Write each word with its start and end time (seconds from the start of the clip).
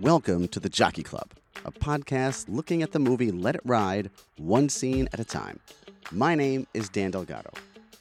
Welcome 0.00 0.46
to 0.48 0.60
the 0.60 0.68
Jockey 0.68 1.02
Club, 1.02 1.30
a 1.64 1.72
podcast 1.72 2.44
looking 2.48 2.84
at 2.84 2.92
the 2.92 3.00
movie 3.00 3.32
Let 3.32 3.56
It 3.56 3.60
Ride, 3.64 4.10
one 4.36 4.68
scene 4.68 5.08
at 5.12 5.18
a 5.18 5.24
time. 5.24 5.58
My 6.12 6.36
name 6.36 6.68
is 6.72 6.88
Dan 6.88 7.10
Delgado, 7.10 7.50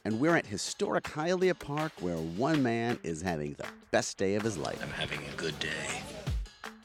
and 0.05 0.19
we're 0.19 0.35
at 0.35 0.45
historic 0.45 1.05
Hialeah 1.05 1.57
Park 1.57 1.91
where 1.99 2.17
one 2.17 2.61
man 2.61 2.99
is 3.01 3.23
having 3.23 3.53
the 3.53 3.65
best 3.89 4.19
day 4.19 4.35
of 4.35 4.43
his 4.43 4.59
life. 4.59 4.79
I'm 4.83 4.91
having 4.91 5.21
a 5.33 5.37
good 5.37 5.57
day. 5.57 6.01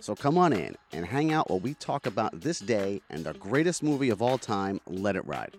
So 0.00 0.14
come 0.14 0.38
on 0.38 0.54
in 0.54 0.76
and 0.92 1.04
hang 1.04 1.30
out 1.30 1.50
while 1.50 1.60
we 1.60 1.74
talk 1.74 2.06
about 2.06 2.40
this 2.40 2.60
day 2.60 3.02
and 3.10 3.24
the 3.24 3.34
greatest 3.34 3.82
movie 3.82 4.08
of 4.08 4.22
all 4.22 4.38
time, 4.38 4.80
Let 4.86 5.16
It 5.16 5.26
Ride. 5.26 5.54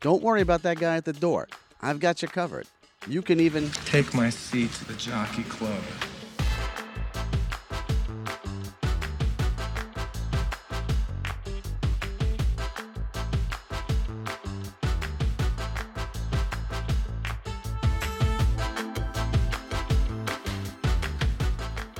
Don't 0.00 0.22
worry 0.22 0.40
about 0.40 0.62
that 0.62 0.78
guy 0.78 0.96
at 0.96 1.04
the 1.04 1.12
door. 1.12 1.48
I've 1.82 2.00
got 2.00 2.22
you 2.22 2.28
covered. 2.28 2.66
You 3.06 3.20
can 3.20 3.38
even 3.38 3.70
Take 3.84 4.14
my 4.14 4.30
seat 4.30 4.72
to 4.72 4.84
the 4.86 4.94
Jockey 4.94 5.42
Club. 5.42 5.82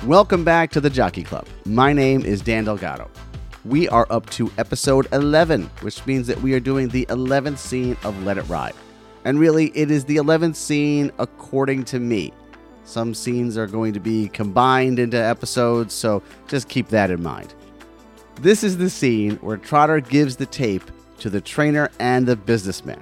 Welcome 0.06 0.44
back 0.44 0.70
to 0.72 0.82
the 0.82 0.90
Jockey 0.90 1.22
Club. 1.22 1.46
My 1.64 1.94
name 1.94 2.26
is 2.26 2.42
Dan 2.42 2.66
Delgado. 2.66 3.10
We 3.64 3.88
are 3.88 4.06
up 4.10 4.28
to 4.30 4.52
episode 4.58 5.08
11, 5.14 5.62
which 5.80 6.04
means 6.04 6.26
that 6.26 6.42
we 6.42 6.52
are 6.52 6.60
doing 6.60 6.88
the 6.88 7.06
11th 7.06 7.56
scene 7.56 7.96
of 8.04 8.22
Let 8.22 8.36
It 8.36 8.42
Ride. 8.42 8.74
And 9.24 9.38
really, 9.38 9.68
it 9.74 9.90
is 9.90 10.04
the 10.04 10.16
11th 10.16 10.56
scene 10.56 11.10
according 11.18 11.84
to 11.84 12.00
me. 12.00 12.34
Some 12.84 13.14
scenes 13.14 13.56
are 13.56 13.66
going 13.66 13.94
to 13.94 13.98
be 13.98 14.28
combined 14.28 14.98
into 14.98 15.16
episodes, 15.16 15.94
so 15.94 16.22
just 16.48 16.68
keep 16.68 16.88
that 16.88 17.10
in 17.10 17.22
mind. 17.22 17.54
This 18.42 18.62
is 18.62 18.76
the 18.76 18.90
scene 18.90 19.36
where 19.36 19.56
Trotter 19.56 20.00
gives 20.00 20.36
the 20.36 20.44
tape 20.44 20.84
to 21.20 21.30
the 21.30 21.40
trainer 21.40 21.90
and 21.98 22.26
the 22.26 22.36
businessman. 22.36 23.00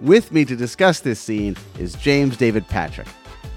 With 0.00 0.30
me 0.30 0.44
to 0.44 0.54
discuss 0.54 1.00
this 1.00 1.18
scene 1.18 1.56
is 1.80 1.96
James 1.96 2.36
David 2.36 2.68
Patrick. 2.68 3.08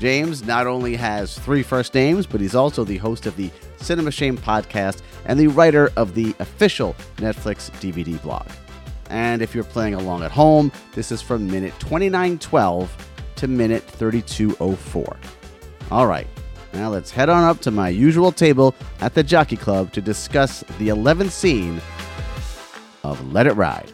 James 0.04 0.44
not 0.44 0.68
only 0.68 0.98
has 0.98 1.40
three 1.40 1.64
first 1.64 1.94
names, 1.94 2.28
but 2.28 2.42
he's 2.42 2.56
also 2.56 2.84
the 2.84 2.98
host 2.98 3.26
of 3.26 3.38
the 3.38 3.50
Cinema 3.78 4.12
Shame 4.12 4.38
podcast 4.38 5.02
and 5.23 5.40
the 5.40 5.48
writer 5.48 5.94
of 5.96 6.14
the 6.14 6.36
official 6.40 6.94
Netflix 7.20 7.72
DVD 7.80 8.22
blog. 8.22 8.46
And 9.09 9.42
if 9.42 9.56
you're 9.56 9.64
playing 9.64 9.94
along 9.94 10.24
at 10.24 10.30
home, 10.30 10.74
this 10.92 11.09
is 11.09 11.22
from 11.22 11.48
minute 11.48 11.74
2912 11.80 13.14
to 13.38 13.48
minute 13.48 13.84
3204. 13.84 15.18
All 15.90 16.06
right, 16.06 16.28
now 16.74 16.90
let's 16.90 17.09
head 17.09 17.30
on 17.30 17.46
up 17.46 17.62
to 17.62 17.72
my 17.72 17.88
usual 17.88 18.34
table 18.34 18.76
at 19.00 19.14
the 19.14 19.24
Jockey 19.24 19.56
Club 19.56 19.94
to 19.94 20.02
discuss 20.02 20.66
the 20.80 20.90
11th 20.90 21.31
scene 21.31 21.81
of 23.06 23.31
Let 23.31 23.48
It 23.48 23.54
Ride. 23.54 23.90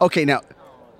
Okay, 0.00 0.24
now, 0.24 0.42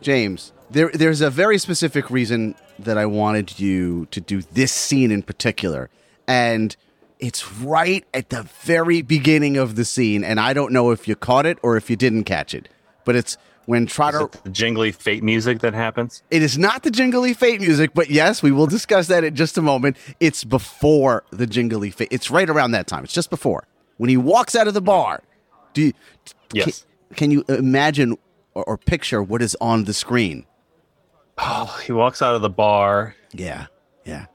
James, 0.00 0.52
there 0.70 0.91
there's 0.92 1.20
a 1.20 1.30
very 1.30 1.58
specific 1.58 2.10
reason 2.10 2.54
that 2.78 2.98
I 2.98 3.06
wanted 3.06 3.58
you 3.58 4.06
to 4.10 4.20
do 4.20 4.42
this 4.42 4.72
scene 4.72 5.10
in 5.10 5.22
particular, 5.22 5.88
and 6.27 6.77
it's 7.19 7.52
right 7.52 8.04
at 8.14 8.30
the 8.30 8.42
very 8.42 9.02
beginning 9.02 9.56
of 9.56 9.76
the 9.76 9.84
scene, 9.84 10.24
and 10.24 10.38
I 10.41 10.52
don't 10.52 10.72
know 10.72 10.91
if 10.91 11.08
you 11.08 11.16
caught 11.16 11.46
it 11.46 11.58
or 11.62 11.76
if 11.76 11.91
you 11.91 11.96
didn't 11.96 12.24
catch 12.24 12.54
it, 12.54 12.69
but 13.04 13.16
it's 13.16 13.36
when 13.66 13.86
Trotter. 13.86 14.22
it 14.22 14.32
the 14.44 14.50
jingly 14.50 14.92
fate 14.92 15.22
music 15.22 15.60
that 15.60 15.74
happens? 15.74 16.22
It 16.30 16.42
is 16.42 16.56
not 16.56 16.82
the 16.82 16.91
jingly 16.91 17.34
fate 17.34 17.60
music, 17.60 17.91
but 17.94 18.10
yes, 18.10 18.42
we 18.42 18.50
will 18.50 18.66
discuss 18.66 19.08
that 19.08 19.24
in 19.24 19.34
just 19.34 19.58
a 19.58 19.62
moment. 19.62 19.96
It's 20.20 20.42
before 20.42 21.24
the 21.30 21.46
jingly 21.46 21.91
fate. 21.91 22.08
It's 22.10 22.30
right 22.30 22.48
around 22.48 22.70
that 22.72 22.86
time. 22.86 23.04
It's 23.04 23.12
just 23.12 23.30
before 23.30 23.65
when 23.98 24.09
he 24.09 24.16
walks 24.16 24.56
out 24.56 24.69
of 24.69 24.75
the 24.75 24.80
bar. 24.80 25.22
Do 25.75 25.82
you, 25.82 25.92
Yes. 26.53 26.84
Can, 27.09 27.16
can 27.16 27.30
you 27.30 27.44
imagine 27.48 28.16
or, 28.58 28.64
or 28.64 28.76
picture 28.76 29.22
what 29.22 29.41
is 29.41 29.56
on 29.60 29.84
the 29.84 29.94
screen? 29.94 30.44
Oh, 31.38 31.80
he 31.86 31.92
walks 31.92 32.20
out 32.20 32.34
of 32.34 32.42
the 32.42 32.50
bar. 32.50 33.14
Yeah, 33.32 33.66
yeah. 34.04 34.26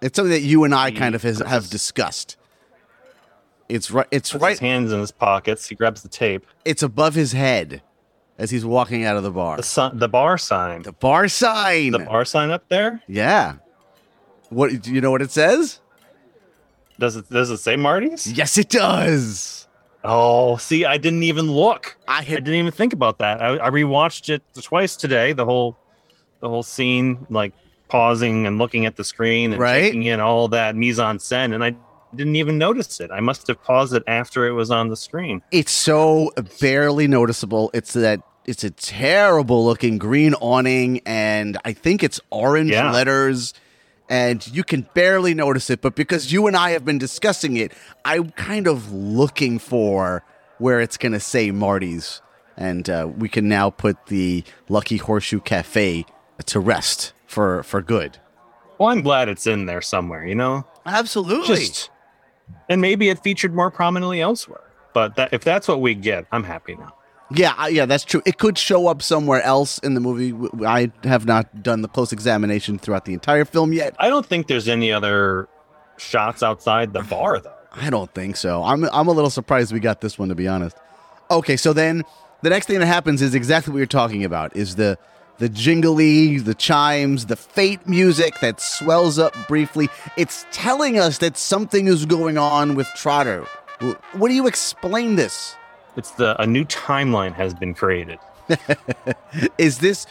It's 0.00 0.16
something 0.16 0.30
that 0.30 0.42
you 0.42 0.62
and 0.64 0.74
I 0.74 0.92
kind 0.92 1.14
of 1.14 1.22
has, 1.22 1.40
have 1.40 1.68
discussed. 1.68 2.36
It's 3.68 3.90
right. 3.90 4.06
It's 4.12 4.32
right. 4.34 4.50
his 4.50 4.60
hands 4.60 4.92
in 4.92 5.00
his 5.00 5.10
pockets. 5.10 5.68
He 5.68 5.74
grabs 5.74 6.02
the 6.02 6.08
tape. 6.08 6.46
It's 6.64 6.84
above 6.84 7.14
his 7.14 7.32
head 7.32 7.82
as 8.38 8.50
he's 8.50 8.64
walking 8.64 9.04
out 9.04 9.16
of 9.16 9.24
the 9.24 9.32
bar. 9.32 9.56
The 9.56 9.64
sun, 9.64 9.98
the 9.98 10.08
bar 10.08 10.38
sign. 10.38 10.82
The 10.82 10.92
bar 10.92 11.26
sign. 11.26 11.90
The 11.90 11.98
bar 11.98 12.24
sign 12.24 12.50
up 12.50 12.68
there. 12.68 13.02
Yeah. 13.08 13.56
What 14.50 14.82
do 14.82 14.94
you 14.94 15.00
know? 15.00 15.10
What 15.10 15.22
it 15.22 15.32
says? 15.32 15.80
Does 17.00 17.16
it 17.16 17.28
does 17.28 17.50
it 17.50 17.58
say 17.58 17.74
Marty's? 17.74 18.32
Yes, 18.32 18.56
it 18.56 18.68
does. 18.68 19.65
Oh, 20.08 20.56
see, 20.56 20.84
I 20.84 20.98
didn't 20.98 21.24
even 21.24 21.50
look. 21.50 21.96
I 22.06 22.18
I 22.18 22.24
didn't 22.24 22.54
even 22.54 22.72
think 22.72 22.92
about 22.92 23.18
that. 23.18 23.42
I, 23.42 23.56
I 23.66 23.70
rewatched 23.70 24.28
it 24.28 24.42
twice 24.62 24.94
today. 24.96 25.32
The 25.32 25.44
whole, 25.44 25.76
the 26.40 26.48
whole 26.48 26.62
scene, 26.62 27.26
like 27.28 27.52
pausing 27.88 28.46
and 28.46 28.58
looking 28.58 28.86
at 28.86 28.96
the 28.96 29.04
screen 29.04 29.52
and 29.52 29.60
Right. 29.60 29.82
taking 29.82 30.04
in 30.04 30.20
all 30.20 30.48
that 30.48 30.76
mise 30.76 30.98
en 30.98 31.18
scène, 31.18 31.54
and 31.54 31.62
I 31.64 31.74
didn't 32.14 32.36
even 32.36 32.56
notice 32.58 33.00
it. 33.00 33.10
I 33.10 33.20
must 33.20 33.46
have 33.48 33.62
paused 33.62 33.94
it 33.94 34.02
after 34.06 34.46
it 34.46 34.52
was 34.52 34.70
on 34.70 34.88
the 34.88 34.96
screen. 34.96 35.42
it's 35.50 35.72
so 35.72 36.30
barely 36.60 37.06
noticeable. 37.08 37.70
It's 37.74 37.92
that 37.94 38.20
it's 38.46 38.62
a 38.64 38.70
terrible 38.70 39.64
looking 39.64 39.98
green 39.98 40.34
awning, 40.34 41.00
and 41.04 41.58
I 41.64 41.72
think 41.72 42.02
it's 42.04 42.20
orange 42.30 42.70
Yeah. 42.70 42.92
letters, 42.92 43.54
and 44.08 44.46
you 44.48 44.64
can 44.64 44.88
barely 44.94 45.34
notice 45.34 45.70
it. 45.70 45.80
But 45.80 45.94
because 45.94 46.32
you 46.32 46.46
and 46.46 46.56
I 46.56 46.70
have 46.70 46.84
been 46.84 46.98
discussing 46.98 47.56
it, 47.56 47.72
I'm 48.04 48.30
kind 48.30 48.66
of 48.66 48.92
looking 48.92 49.58
for 49.58 50.24
where 50.58 50.80
it's 50.80 50.96
going 50.96 51.12
to 51.12 51.20
say 51.20 51.50
Marty's, 51.50 52.22
and 52.56 52.88
uh, 52.88 53.10
we 53.16 53.28
can 53.28 53.48
now 53.48 53.70
put 53.70 54.06
the 54.06 54.44
Lucky 54.68 54.96
Horseshoe 54.96 55.40
Cafe 55.40 56.06
to 56.46 56.60
rest 56.60 57.12
for 57.26 57.62
for 57.62 57.82
good. 57.82 58.18
Well, 58.78 58.90
I'm 58.90 59.02
glad 59.02 59.28
it's 59.28 59.46
in 59.46 59.66
there 59.66 59.82
somewhere. 59.82 60.26
You 60.26 60.34
know. 60.34 60.66
Absolutely. 60.86 61.56
just 61.56 61.90
and 62.68 62.80
maybe 62.80 63.08
it 63.08 63.18
featured 63.22 63.54
more 63.54 63.70
prominently 63.70 64.20
elsewhere 64.20 64.60
but 64.92 65.16
that, 65.16 65.32
if 65.32 65.42
that's 65.42 65.66
what 65.68 65.80
we 65.80 65.94
get 65.94 66.26
i'm 66.32 66.44
happy 66.44 66.74
now 66.76 66.94
Yeah, 67.30 67.66
yeah, 67.66 67.86
that's 67.86 68.04
true. 68.04 68.22
It 68.24 68.38
could 68.38 68.56
show 68.56 68.86
up 68.86 69.02
somewhere 69.02 69.42
else 69.42 69.78
in 69.78 69.94
the 69.94 70.00
movie. 70.00 70.32
I 70.64 70.92
have 71.02 71.26
not 71.26 71.62
done 71.62 71.82
the 71.82 71.88
close 71.88 72.12
examination 72.12 72.78
throughout 72.78 73.04
the 73.04 73.14
entire 73.14 73.44
film 73.44 73.72
yet. 73.72 73.96
i 73.98 74.08
don't 74.08 74.24
think 74.24 74.46
there's 74.46 74.68
any 74.68 74.92
other 74.92 75.48
shots 75.96 76.42
outside 76.42 76.92
the 76.92 77.02
bar 77.02 77.40
though 77.40 77.52
I 77.72 77.90
don't 77.90 78.12
think 78.14 78.36
so. 78.36 78.62
I'm 78.62 78.84
I'm 78.84 79.08
a 79.08 79.12
little 79.12 79.30
surprised 79.30 79.72
we 79.72 79.80
got 79.80 80.00
this 80.00 80.18
one 80.18 80.30
to 80.30 80.34
be 80.34 80.48
honest. 80.48 80.76
Okay, 81.30 81.56
so 81.56 81.72
then 81.72 82.04
the 82.42 82.50
next 82.50 82.66
thing 82.66 82.78
that 82.78 82.86
happens 82.86 83.20
is 83.20 83.34
exactly 83.34 83.72
what 83.72 83.78
you're 83.78 83.86
talking 83.86 84.24
about. 84.24 84.56
Is 84.56 84.76
the 84.76 84.98
the 85.38 85.48
jingly, 85.50 86.38
the 86.38 86.54
chimes, 86.54 87.26
the 87.26 87.36
fate 87.36 87.86
music 87.86 88.40
that 88.40 88.60
swells 88.60 89.18
up 89.18 89.34
briefly. 89.46 89.88
It's 90.16 90.46
telling 90.50 90.98
us 90.98 91.18
that 91.18 91.36
something 91.36 91.86
is 91.86 92.06
going 92.06 92.38
on 92.38 92.74
with 92.74 92.88
Trotter. 92.96 93.46
What 94.14 94.28
do 94.28 94.34
you 94.34 94.46
explain 94.46 95.16
this? 95.16 95.54
It's 95.96 96.10
the 96.12 96.40
a 96.40 96.46
new 96.46 96.64
timeline 96.64 97.32
has 97.34 97.54
been 97.54 97.74
created. 97.74 98.18
Is 99.58 99.78
this 99.78 100.06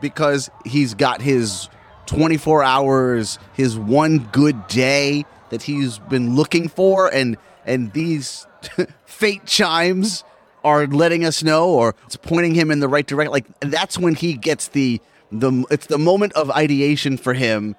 because 0.00 0.50
he's 0.64 0.94
got 0.94 1.20
his 1.20 1.68
24 2.06 2.62
hours 2.62 3.38
his 3.54 3.78
one 3.78 4.18
good 4.32 4.66
day 4.66 5.24
that 5.50 5.62
he's 5.62 5.98
been 5.98 6.34
looking 6.34 6.68
for 6.68 7.12
and 7.12 7.36
and 7.64 7.92
these 7.92 8.46
fate 9.04 9.44
chimes 9.46 10.24
are 10.64 10.86
letting 10.86 11.24
us 11.24 11.42
know 11.42 11.68
or 11.70 11.94
it's 12.06 12.16
pointing 12.16 12.54
him 12.54 12.70
in 12.70 12.80
the 12.80 12.88
right 12.88 13.06
direction 13.06 13.32
like 13.32 13.46
that's 13.60 13.98
when 13.98 14.14
he 14.14 14.34
gets 14.34 14.68
the 14.68 15.00
the 15.30 15.64
it's 15.70 15.86
the 15.86 15.98
moment 15.98 16.32
of 16.32 16.50
ideation 16.50 17.16
for 17.16 17.34
him. 17.34 17.76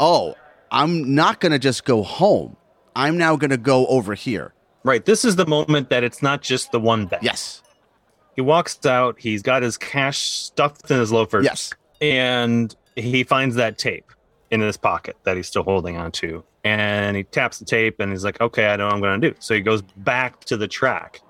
Oh 0.00 0.34
i'm 0.70 1.14
not 1.14 1.40
going 1.40 1.52
to 1.52 1.58
just 1.58 1.84
go 1.84 2.02
home. 2.02 2.56
I'm 2.96 3.16
now 3.16 3.36
going 3.36 3.50
to 3.50 3.56
go 3.56 3.86
over 3.86 4.14
here 4.14 4.52
right 4.84 5.04
this 5.04 5.24
is 5.24 5.36
the 5.36 5.46
moment 5.46 5.90
that 5.90 6.04
it's 6.04 6.22
not 6.22 6.42
just 6.42 6.72
the 6.72 6.80
one 6.80 7.06
bet. 7.06 7.22
Yes. 7.22 7.62
He 8.36 8.42
walks 8.42 8.84
out 8.86 9.18
he's 9.18 9.42
got 9.42 9.62
his 9.62 9.76
cash 9.76 10.18
stuffed 10.18 10.90
in 10.90 10.98
his 10.98 11.10
loafers 11.10 11.44
yes. 11.44 11.72
and 12.00 12.74
he 12.94 13.24
finds 13.24 13.56
that 13.56 13.78
tape 13.78 14.12
in 14.50 14.60
his 14.60 14.76
pocket 14.76 15.16
that 15.24 15.36
he's 15.36 15.46
still 15.46 15.64
holding 15.64 15.96
on 15.96 16.12
to 16.12 16.44
and 16.64 17.16
he 17.16 17.24
taps 17.24 17.58
the 17.58 17.64
tape 17.64 18.00
and 18.00 18.12
he's 18.12 18.24
like 18.24 18.40
okay 18.40 18.68
i 18.68 18.76
know 18.76 18.86
what 18.86 18.94
i'm 18.94 19.00
going 19.00 19.20
to 19.20 19.30
do. 19.30 19.36
So 19.40 19.54
he 19.54 19.60
goes 19.60 19.82
back 19.82 20.44
to 20.46 20.56
the 20.56 20.68
track. 20.68 21.20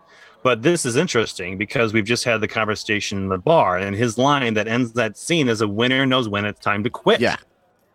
But 0.43 0.62
this 0.62 0.87
is 0.87 0.97
interesting 0.97 1.59
because 1.59 1.93
we've 1.93 2.05
just 2.05 2.25
had 2.25 2.41
the 2.41 2.49
conversation 2.49 3.19
in 3.19 3.29
the 3.29 3.39
bar 3.39 3.77
and 3.77 3.95
his 3.95 4.19
line 4.19 4.55
that 4.55 4.69
ends 4.69 4.93
that 4.93 5.17
scene 5.17 5.49
is 5.49 5.61
a 5.61 5.69
winner 5.69 6.06
knows 6.06 6.29
when 6.29 6.45
it's 6.45 6.61
time 6.61 6.85
to 6.85 6.91
quit. 6.91 7.21
Yeah. 7.21 7.37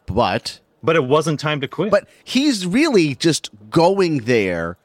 But 0.05 0.59
but 0.83 0.95
it 0.95 1.05
wasn't 1.05 1.39
time 1.39 1.61
to 1.61 1.67
quit. 1.67 1.91
But 1.91 2.09
he's 2.23 2.67
really 2.67 3.15
just 3.15 3.49
going 3.69 4.19
there 4.19 4.77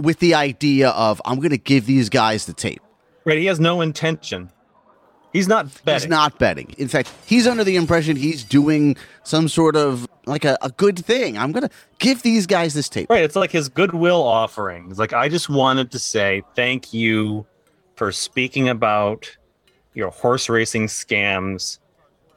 with 0.00 0.18
the 0.18 0.34
idea 0.34 0.90
of 0.90 1.20
I'm 1.24 1.36
going 1.36 1.50
to 1.50 1.58
give 1.58 1.86
these 1.86 2.08
guys 2.08 2.46
the 2.46 2.52
tape. 2.52 2.82
right 3.24 3.38
he 3.38 3.46
has 3.46 3.60
no 3.60 3.80
intention 3.80 4.50
He's 5.32 5.46
not 5.46 5.66
betting. 5.84 6.00
He's 6.02 6.10
not 6.10 6.38
betting. 6.38 6.74
In 6.76 6.88
fact, 6.88 7.12
he's 7.24 7.46
under 7.46 7.62
the 7.62 7.76
impression 7.76 8.16
he's 8.16 8.42
doing 8.42 8.96
some 9.22 9.48
sort 9.48 9.76
of 9.76 10.08
like 10.26 10.44
a, 10.44 10.58
a 10.60 10.70
good 10.70 11.04
thing. 11.04 11.38
I'm 11.38 11.52
gonna 11.52 11.70
give 11.98 12.22
these 12.22 12.46
guys 12.46 12.74
this 12.74 12.88
tape. 12.88 13.08
Right. 13.08 13.22
It's 13.22 13.36
like 13.36 13.52
his 13.52 13.68
goodwill 13.68 14.22
offering. 14.22 14.90
It's 14.90 14.98
like 14.98 15.12
I 15.12 15.28
just 15.28 15.48
wanted 15.48 15.92
to 15.92 15.98
say 15.98 16.42
thank 16.56 16.92
you 16.92 17.46
for 17.94 18.10
speaking 18.10 18.68
about 18.68 19.36
your 19.94 20.10
horse 20.10 20.48
racing 20.48 20.88
scams 20.88 21.78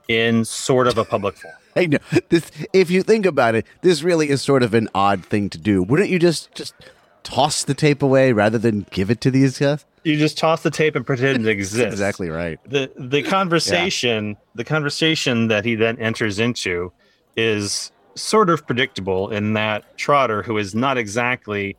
in 0.08 0.46
sort 0.46 0.88
of 0.88 0.98
a 0.98 1.06
public 1.06 1.36
forum. 1.38 1.58
I 1.76 1.88
know 1.88 1.98
this. 2.30 2.52
If 2.74 2.92
you 2.92 3.02
think 3.02 3.26
about 3.26 3.56
it, 3.56 3.66
this 3.82 4.04
really 4.04 4.30
is 4.30 4.44
sort 4.44 4.62
of 4.62 4.76
an 4.76 4.88
odd 4.94 5.26
thing 5.26 5.50
to 5.50 5.58
do. 5.58 5.82
Wouldn't 5.82 6.10
you 6.10 6.20
just 6.20 6.54
just 6.54 6.76
toss 7.24 7.64
the 7.64 7.74
tape 7.74 8.02
away 8.04 8.32
rather 8.34 8.58
than 8.58 8.86
give 8.92 9.10
it 9.10 9.22
to 9.22 9.32
these 9.32 9.58
guys? 9.60 9.86
You 10.04 10.18
just 10.18 10.38
toss 10.38 10.64
the 10.64 10.70
tape 10.72 10.96
and 10.96 11.06
pretend 11.06 11.46
it 11.46 11.50
exists. 11.58 11.94
exactly 11.94 12.30
right. 12.30 12.60
The 12.70 12.92
the 12.98 13.24
conversation 13.24 14.36
the 14.56 14.64
conversation 14.66 15.48
that 15.48 15.64
he 15.66 15.76
then 15.76 15.98
enters 16.00 16.40
into 16.40 16.92
is 17.38 17.92
sort 18.16 18.50
of 18.50 18.66
predictable 18.68 19.30
in 19.30 19.54
that 19.54 19.98
Trotter, 19.98 20.44
who 20.44 20.58
is 20.58 20.76
not 20.76 20.98
exactly 20.98 21.76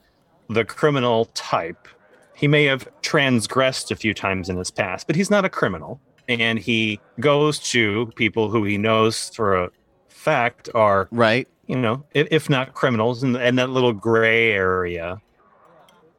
the 0.49 0.65
criminal 0.65 1.27
type, 1.35 1.87
he 2.35 2.49
may 2.49 2.65
have 2.65 2.89
transgressed 3.03 3.91
a 3.91 3.97
few 3.97 4.13
times 4.15 4.49
in 4.49 4.57
his 4.57 4.71
past, 4.71 5.07
but 5.07 5.15
he's 5.17 5.31
not 5.31 5.45
a 5.45 5.49
criminal. 5.49 6.01
And 6.29 6.59
he 6.59 7.01
goes 7.21 7.59
to 7.71 8.07
people 8.17 8.51
who 8.51 8.65
he 8.65 8.79
knows 8.79 9.31
for 9.35 9.55
a 9.65 9.71
fact 10.09 10.71
are, 10.75 11.07
Right. 11.11 11.47
you 11.67 11.77
know, 11.77 12.03
if, 12.15 12.27
if 12.31 12.51
not 12.51 12.73
criminals, 12.75 13.23
in, 13.23 13.37
in 13.37 13.57
that 13.57 13.69
little 13.71 13.93
gray 13.93 14.51
area, 14.53 15.21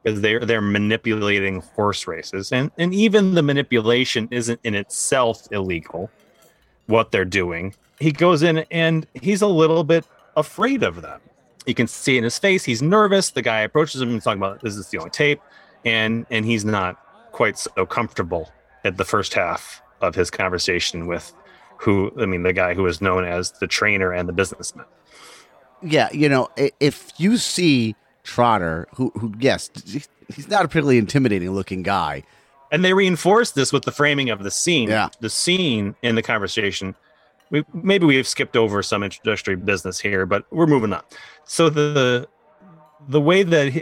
because 0.06 0.20
they're 0.20 0.38
they're 0.38 0.60
manipulating 0.60 1.60
horse 1.74 2.06
races, 2.06 2.52
and 2.52 2.70
and 2.78 2.94
even 2.94 3.34
the 3.34 3.42
manipulation 3.42 4.28
isn't 4.30 4.60
in 4.62 4.74
itself 4.76 5.48
illegal. 5.50 6.08
What 6.86 7.10
they're 7.10 7.24
doing, 7.24 7.74
he 7.98 8.12
goes 8.12 8.44
in 8.44 8.58
and 8.70 9.04
he's 9.14 9.42
a 9.42 9.48
little 9.48 9.82
bit 9.82 10.06
afraid 10.36 10.84
of 10.84 11.02
them. 11.02 11.20
You 11.66 11.74
can 11.74 11.88
see 11.88 12.16
in 12.16 12.22
his 12.22 12.38
face 12.38 12.62
he's 12.62 12.80
nervous. 12.80 13.30
The 13.30 13.42
guy 13.42 13.62
approaches 13.62 14.00
him 14.00 14.10
and 14.10 14.22
talking 14.22 14.40
about 14.40 14.60
this 14.60 14.76
is 14.76 14.88
the 14.90 14.98
only 14.98 15.10
tape, 15.10 15.40
and 15.84 16.24
and 16.30 16.44
he's 16.44 16.64
not 16.64 17.32
quite 17.32 17.58
so 17.58 17.84
comfortable 17.84 18.52
at 18.84 18.98
the 18.98 19.04
first 19.04 19.34
half 19.34 19.82
of 20.02 20.14
his 20.14 20.30
conversation 20.30 21.08
with 21.08 21.32
who 21.78 22.12
I 22.20 22.26
mean 22.26 22.44
the 22.44 22.52
guy 22.52 22.74
who 22.74 22.86
is 22.86 23.00
known 23.00 23.24
as 23.24 23.50
the 23.50 23.66
trainer 23.66 24.12
and 24.12 24.28
the 24.28 24.32
businessman. 24.32 24.86
Yeah. 25.82 26.08
You 26.12 26.28
know, 26.28 26.48
if 26.78 27.12
you 27.18 27.36
see 27.38 27.96
Trotter, 28.26 28.88
who 28.94 29.10
who 29.16 29.32
yes, 29.38 29.70
he's 29.84 30.48
not 30.48 30.64
a 30.64 30.68
particularly 30.68 30.98
intimidating 30.98 31.50
looking 31.52 31.82
guy. 31.82 32.22
And 32.72 32.84
they 32.84 32.92
reinforce 32.92 33.52
this 33.52 33.72
with 33.72 33.84
the 33.84 33.92
framing 33.92 34.28
of 34.28 34.42
the 34.42 34.50
scene. 34.50 34.88
Yeah. 34.88 35.08
The 35.20 35.30
scene 35.30 35.94
in 36.02 36.16
the 36.16 36.22
conversation. 36.22 36.94
We 37.50 37.64
maybe 37.72 38.04
we've 38.06 38.26
skipped 38.26 38.56
over 38.56 38.82
some 38.82 39.04
introductory 39.04 39.54
business 39.56 40.00
here, 40.00 40.26
but 40.26 40.44
we're 40.50 40.66
moving 40.66 40.92
on. 40.92 41.02
So 41.44 41.70
the 41.70 42.28
the 43.08 43.20
way 43.20 43.44
that 43.44 43.72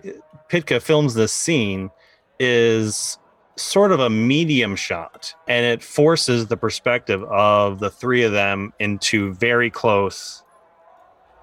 Pytka 0.50 0.82
films 0.82 1.14
this 1.14 1.32
scene 1.32 1.90
is 2.38 3.18
sort 3.56 3.90
of 3.90 4.00
a 4.00 4.10
medium 4.10 4.76
shot, 4.76 5.34
and 5.48 5.64
it 5.64 5.82
forces 5.82 6.48
the 6.48 6.56
perspective 6.56 7.22
of 7.24 7.78
the 7.78 7.88
three 7.88 8.22
of 8.22 8.32
them 8.32 8.74
into 8.80 9.32
very 9.34 9.70
close 9.70 10.42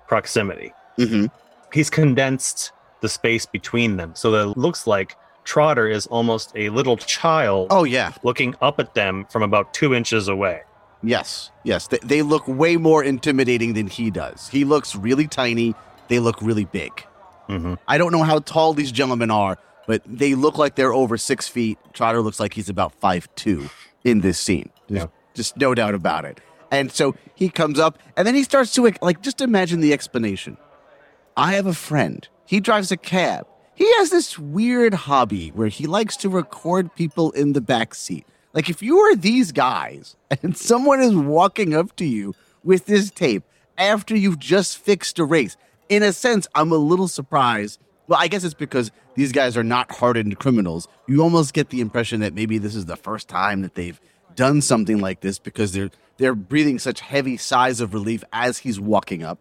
proximity 0.07 0.73
Mm-hmm. 0.97 1.27
he's 1.73 1.89
condensed 1.89 2.73
the 3.01 3.09
space 3.09 3.45
between 3.45 3.97
them 3.97 4.13
so 4.15 4.31
that 4.31 4.47
it 4.51 4.57
looks 4.57 4.87
like 4.87 5.15
Trotter 5.43 5.87
is 5.87 6.05
almost 6.07 6.51
a 6.55 6.69
little 6.69 6.97
child 6.97 7.67
Oh 7.71 7.83
yeah. 7.83 8.13
looking 8.23 8.55
up 8.61 8.79
at 8.79 8.93
them 8.93 9.25
from 9.29 9.41
about 9.43 9.73
two 9.73 9.93
inches 9.93 10.27
away. 10.27 10.61
Yes. 11.03 11.49
Yes. 11.63 11.87
They, 11.87 11.97
they 12.03 12.21
look 12.21 12.47
way 12.47 12.77
more 12.77 13.03
intimidating 13.03 13.73
than 13.73 13.87
he 13.87 14.11
does. 14.11 14.47
He 14.49 14.63
looks 14.65 14.95
really 14.95 15.27
tiny. 15.27 15.73
They 16.09 16.19
look 16.19 16.39
really 16.41 16.65
big. 16.65 16.91
Mhm. 17.49 17.79
I 17.87 17.97
don't 17.97 18.11
know 18.11 18.21
how 18.23 18.37
tall 18.39 18.73
these 18.73 18.91
gentlemen 18.91 19.31
are, 19.31 19.57
but 19.87 20.03
they 20.05 20.35
look 20.35 20.59
like 20.59 20.75
they're 20.75 20.93
over 20.93 21.17
six 21.17 21.47
feet. 21.47 21.79
Trotter 21.93 22.21
looks 22.21 22.39
like 22.39 22.53
he's 22.53 22.69
about 22.69 22.93
five 23.01 23.27
two 23.35 23.69
in 24.03 24.21
this 24.21 24.37
scene. 24.39 24.69
There's 24.87 25.01
Yeah. 25.03 25.07
just 25.33 25.57
no 25.57 25.73
doubt 25.73 25.95
about 25.95 26.23
it. 26.25 26.39
And 26.69 26.91
so 26.91 27.15
he 27.33 27.49
comes 27.49 27.79
up, 27.79 27.97
and 28.15 28.25
then 28.27 28.35
he 28.35 28.43
starts 28.43 28.71
to 28.75 28.89
like 29.01 29.21
just 29.21 29.41
imagine 29.41 29.81
the 29.81 29.91
explanation. 29.91 30.55
I 31.35 31.53
have 31.53 31.65
a 31.65 31.73
friend. 31.73 32.27
He 32.51 32.59
drives 32.59 32.91
a 32.91 32.97
cab. 32.97 33.47
He 33.75 33.89
has 33.99 34.09
this 34.09 34.37
weird 34.37 34.93
hobby 34.93 35.51
where 35.51 35.69
he 35.69 35.87
likes 35.87 36.17
to 36.17 36.27
record 36.27 36.93
people 36.95 37.31
in 37.31 37.53
the 37.53 37.61
back 37.61 37.95
seat. 37.95 38.27
Like 38.51 38.69
if 38.69 38.81
you 38.81 38.97
are 38.97 39.15
these 39.15 39.53
guys 39.53 40.17
and 40.43 40.57
someone 40.57 40.99
is 40.99 41.15
walking 41.15 41.73
up 41.73 41.95
to 41.95 42.03
you 42.03 42.35
with 42.61 42.87
this 42.87 43.09
tape 43.09 43.43
after 43.77 44.17
you've 44.17 44.37
just 44.37 44.77
fixed 44.77 45.17
a 45.17 45.23
race, 45.23 45.55
in 45.87 46.03
a 46.03 46.11
sense, 46.11 46.45
I'm 46.53 46.73
a 46.73 46.75
little 46.75 47.07
surprised. 47.07 47.79
Well, 48.09 48.19
I 48.19 48.27
guess 48.27 48.43
it's 48.43 48.53
because 48.53 48.91
these 49.15 49.31
guys 49.31 49.55
are 49.55 49.63
not 49.63 49.89
hardened 49.89 50.37
criminals. 50.37 50.89
You 51.07 51.21
almost 51.21 51.53
get 51.53 51.69
the 51.69 51.79
impression 51.79 52.19
that 52.19 52.33
maybe 52.33 52.57
this 52.57 52.75
is 52.75 52.85
the 52.85 52.97
first 52.97 53.29
time 53.29 53.61
that 53.61 53.75
they've 53.75 54.01
done 54.35 54.61
something 54.61 54.99
like 54.99 55.21
this 55.21 55.39
because 55.39 55.71
they're 55.71 55.91
they're 56.17 56.35
breathing 56.35 56.79
such 56.79 56.99
heavy 56.99 57.37
sighs 57.37 57.79
of 57.79 57.93
relief 57.93 58.25
as 58.33 58.57
he's 58.57 58.77
walking 58.77 59.23
up. 59.23 59.39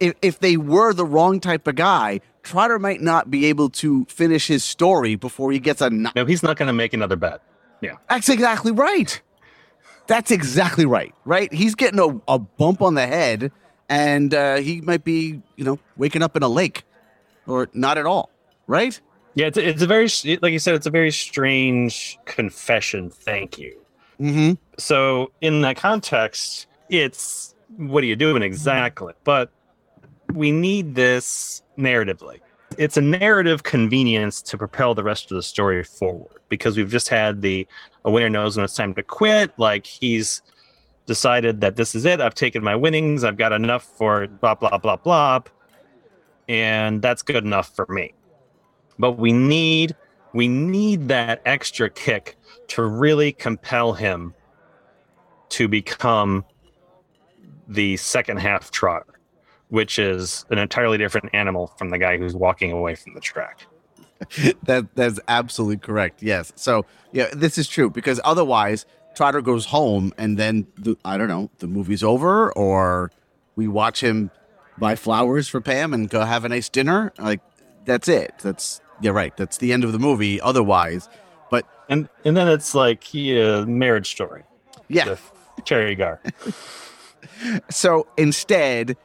If, 0.00 0.14
if 0.22 0.40
they 0.40 0.56
were 0.56 0.92
the 0.92 1.04
wrong 1.04 1.40
type 1.40 1.66
of 1.66 1.76
guy, 1.76 2.20
Trotter 2.42 2.78
might 2.78 3.00
not 3.00 3.30
be 3.30 3.46
able 3.46 3.68
to 3.70 4.06
finish 4.06 4.46
his 4.46 4.64
story 4.64 5.14
before 5.14 5.52
he 5.52 5.58
gets 5.58 5.80
a. 5.80 5.90
No, 5.90 6.24
he's 6.26 6.42
not 6.42 6.56
going 6.56 6.68
to 6.68 6.72
make 6.72 6.94
another 6.94 7.16
bet. 7.16 7.42
Yeah. 7.80 7.96
That's 8.08 8.28
exactly 8.28 8.72
right. 8.72 9.20
That's 10.06 10.30
exactly 10.30 10.86
right. 10.86 11.14
Right? 11.24 11.52
He's 11.52 11.74
getting 11.74 12.00
a, 12.00 12.20
a 12.32 12.38
bump 12.38 12.82
on 12.82 12.94
the 12.94 13.06
head, 13.06 13.52
and 13.88 14.34
uh, 14.34 14.56
he 14.56 14.80
might 14.80 15.04
be, 15.04 15.42
you 15.56 15.64
know, 15.64 15.78
waking 15.96 16.22
up 16.22 16.36
in 16.36 16.42
a 16.42 16.48
lake, 16.48 16.84
or 17.46 17.68
not 17.74 17.98
at 17.98 18.06
all. 18.06 18.30
Right? 18.66 18.98
Yeah, 19.34 19.46
it's, 19.46 19.58
it's 19.58 19.82
a 19.82 19.86
very, 19.86 20.08
like 20.42 20.52
you 20.52 20.58
said, 20.58 20.74
it's 20.74 20.86
a 20.86 20.90
very 20.90 21.10
strange 21.12 22.18
confession. 22.24 23.10
Thank 23.10 23.58
you. 23.58 23.78
Mm-hmm. 24.20 24.54
So, 24.78 25.30
in 25.40 25.62
that 25.62 25.76
context, 25.76 26.66
it's 26.88 27.54
what 27.76 28.02
are 28.02 28.06
you 28.06 28.16
doing 28.16 28.42
exactly? 28.42 29.14
But 29.24 29.50
we 30.34 30.50
need 30.50 30.94
this 30.94 31.62
narratively. 31.78 32.40
It's 32.78 32.96
a 32.96 33.00
narrative 33.00 33.62
convenience 33.62 34.42
to 34.42 34.56
propel 34.56 34.94
the 34.94 35.02
rest 35.02 35.30
of 35.30 35.36
the 35.36 35.42
story 35.42 35.82
forward 35.82 36.40
because 36.48 36.76
we've 36.76 36.90
just 36.90 37.08
had 37.08 37.42
the 37.42 37.66
a 38.04 38.10
winner 38.10 38.30
knows 38.30 38.56
when 38.56 38.64
it's 38.64 38.74
time 38.74 38.94
to 38.94 39.02
quit. 39.02 39.52
Like 39.58 39.86
he's 39.86 40.42
decided 41.06 41.60
that 41.60 41.76
this 41.76 41.94
is 41.94 42.04
it. 42.04 42.20
I've 42.20 42.34
taken 42.34 42.62
my 42.62 42.76
winnings. 42.76 43.24
I've 43.24 43.36
got 43.36 43.52
enough 43.52 43.82
for 43.82 44.26
blah 44.26 44.54
blah 44.54 44.78
blah 44.78 44.96
blah, 44.96 45.40
and 46.48 47.02
that's 47.02 47.22
good 47.22 47.44
enough 47.44 47.74
for 47.74 47.86
me. 47.88 48.14
But 48.98 49.12
we 49.12 49.32
need 49.32 49.96
we 50.32 50.46
need 50.46 51.08
that 51.08 51.42
extra 51.44 51.90
kick 51.90 52.36
to 52.68 52.84
really 52.84 53.32
compel 53.32 53.92
him 53.92 54.34
to 55.50 55.66
become 55.66 56.44
the 57.66 57.96
second 57.96 58.38
half 58.38 58.70
trotter, 58.70 59.19
which 59.70 59.98
is 59.98 60.44
an 60.50 60.58
entirely 60.58 60.98
different 60.98 61.30
animal 61.32 61.68
from 61.78 61.90
the 61.90 61.98
guy 61.98 62.18
who's 62.18 62.34
walking 62.34 62.70
away 62.72 62.94
from 62.94 63.14
the 63.14 63.20
track. 63.20 63.66
That 64.64 64.94
that's 64.94 65.18
absolutely 65.28 65.78
correct. 65.78 66.22
Yes. 66.22 66.52
So 66.54 66.84
yeah, 67.10 67.28
this 67.32 67.56
is 67.56 67.66
true 67.66 67.88
because 67.88 68.20
otherwise 68.22 68.84
Trotter 69.14 69.40
goes 69.40 69.64
home 69.64 70.12
and 70.18 70.36
then 70.36 70.66
the, 70.76 70.96
I 71.06 71.16
don't 71.16 71.28
know 71.28 71.50
the 71.58 71.66
movie's 71.66 72.04
over 72.04 72.52
or 72.52 73.10
we 73.56 73.66
watch 73.66 74.02
him 74.02 74.30
buy 74.76 74.94
flowers 74.94 75.48
for 75.48 75.62
Pam 75.62 75.94
and 75.94 76.10
go 76.10 76.22
have 76.22 76.44
a 76.44 76.50
nice 76.50 76.68
dinner. 76.68 77.14
Like 77.18 77.40
that's 77.86 78.08
it. 78.08 78.34
That's 78.42 78.82
yeah 79.00 79.12
right. 79.12 79.34
That's 79.38 79.56
the 79.56 79.72
end 79.72 79.84
of 79.84 79.92
the 79.92 79.98
movie. 79.98 80.38
Otherwise, 80.38 81.08
but 81.50 81.66
And 81.88 82.06
and 82.22 82.36
then 82.36 82.46
it's 82.46 82.74
like 82.74 83.02
he, 83.02 83.40
a 83.40 83.64
marriage 83.64 84.10
story 84.10 84.42
yeah. 84.88 85.08
with 85.08 85.32
Teri 85.62 85.96
Garr. 85.96 86.20
So 87.70 88.06
instead, 88.16 88.96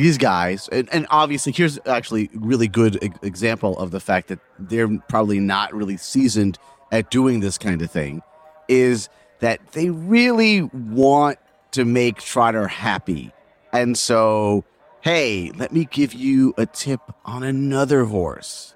these 0.00 0.18
guys, 0.18 0.68
and, 0.72 0.88
and 0.92 1.06
obviously, 1.10 1.52
here's 1.52 1.78
actually 1.86 2.30
a 2.34 2.38
really 2.38 2.68
good 2.68 2.98
example 3.22 3.78
of 3.78 3.90
the 3.90 4.00
fact 4.00 4.28
that 4.28 4.38
they're 4.58 4.88
probably 5.08 5.40
not 5.40 5.72
really 5.74 5.96
seasoned 5.96 6.58
at 6.92 7.10
doing 7.10 7.40
this 7.40 7.58
kind 7.58 7.82
of 7.82 7.90
thing, 7.90 8.22
is 8.68 9.08
that 9.40 9.60
they 9.72 9.90
really 9.90 10.62
want 10.62 11.38
to 11.72 11.84
make 11.84 12.18
Trotter 12.20 12.66
happy. 12.68 13.32
And 13.72 13.96
so, 13.96 14.64
hey, 15.02 15.50
let 15.56 15.72
me 15.72 15.84
give 15.90 16.12
you 16.12 16.52
a 16.58 16.66
tip 16.66 17.00
on 17.24 17.42
another 17.42 18.04
horse. 18.04 18.74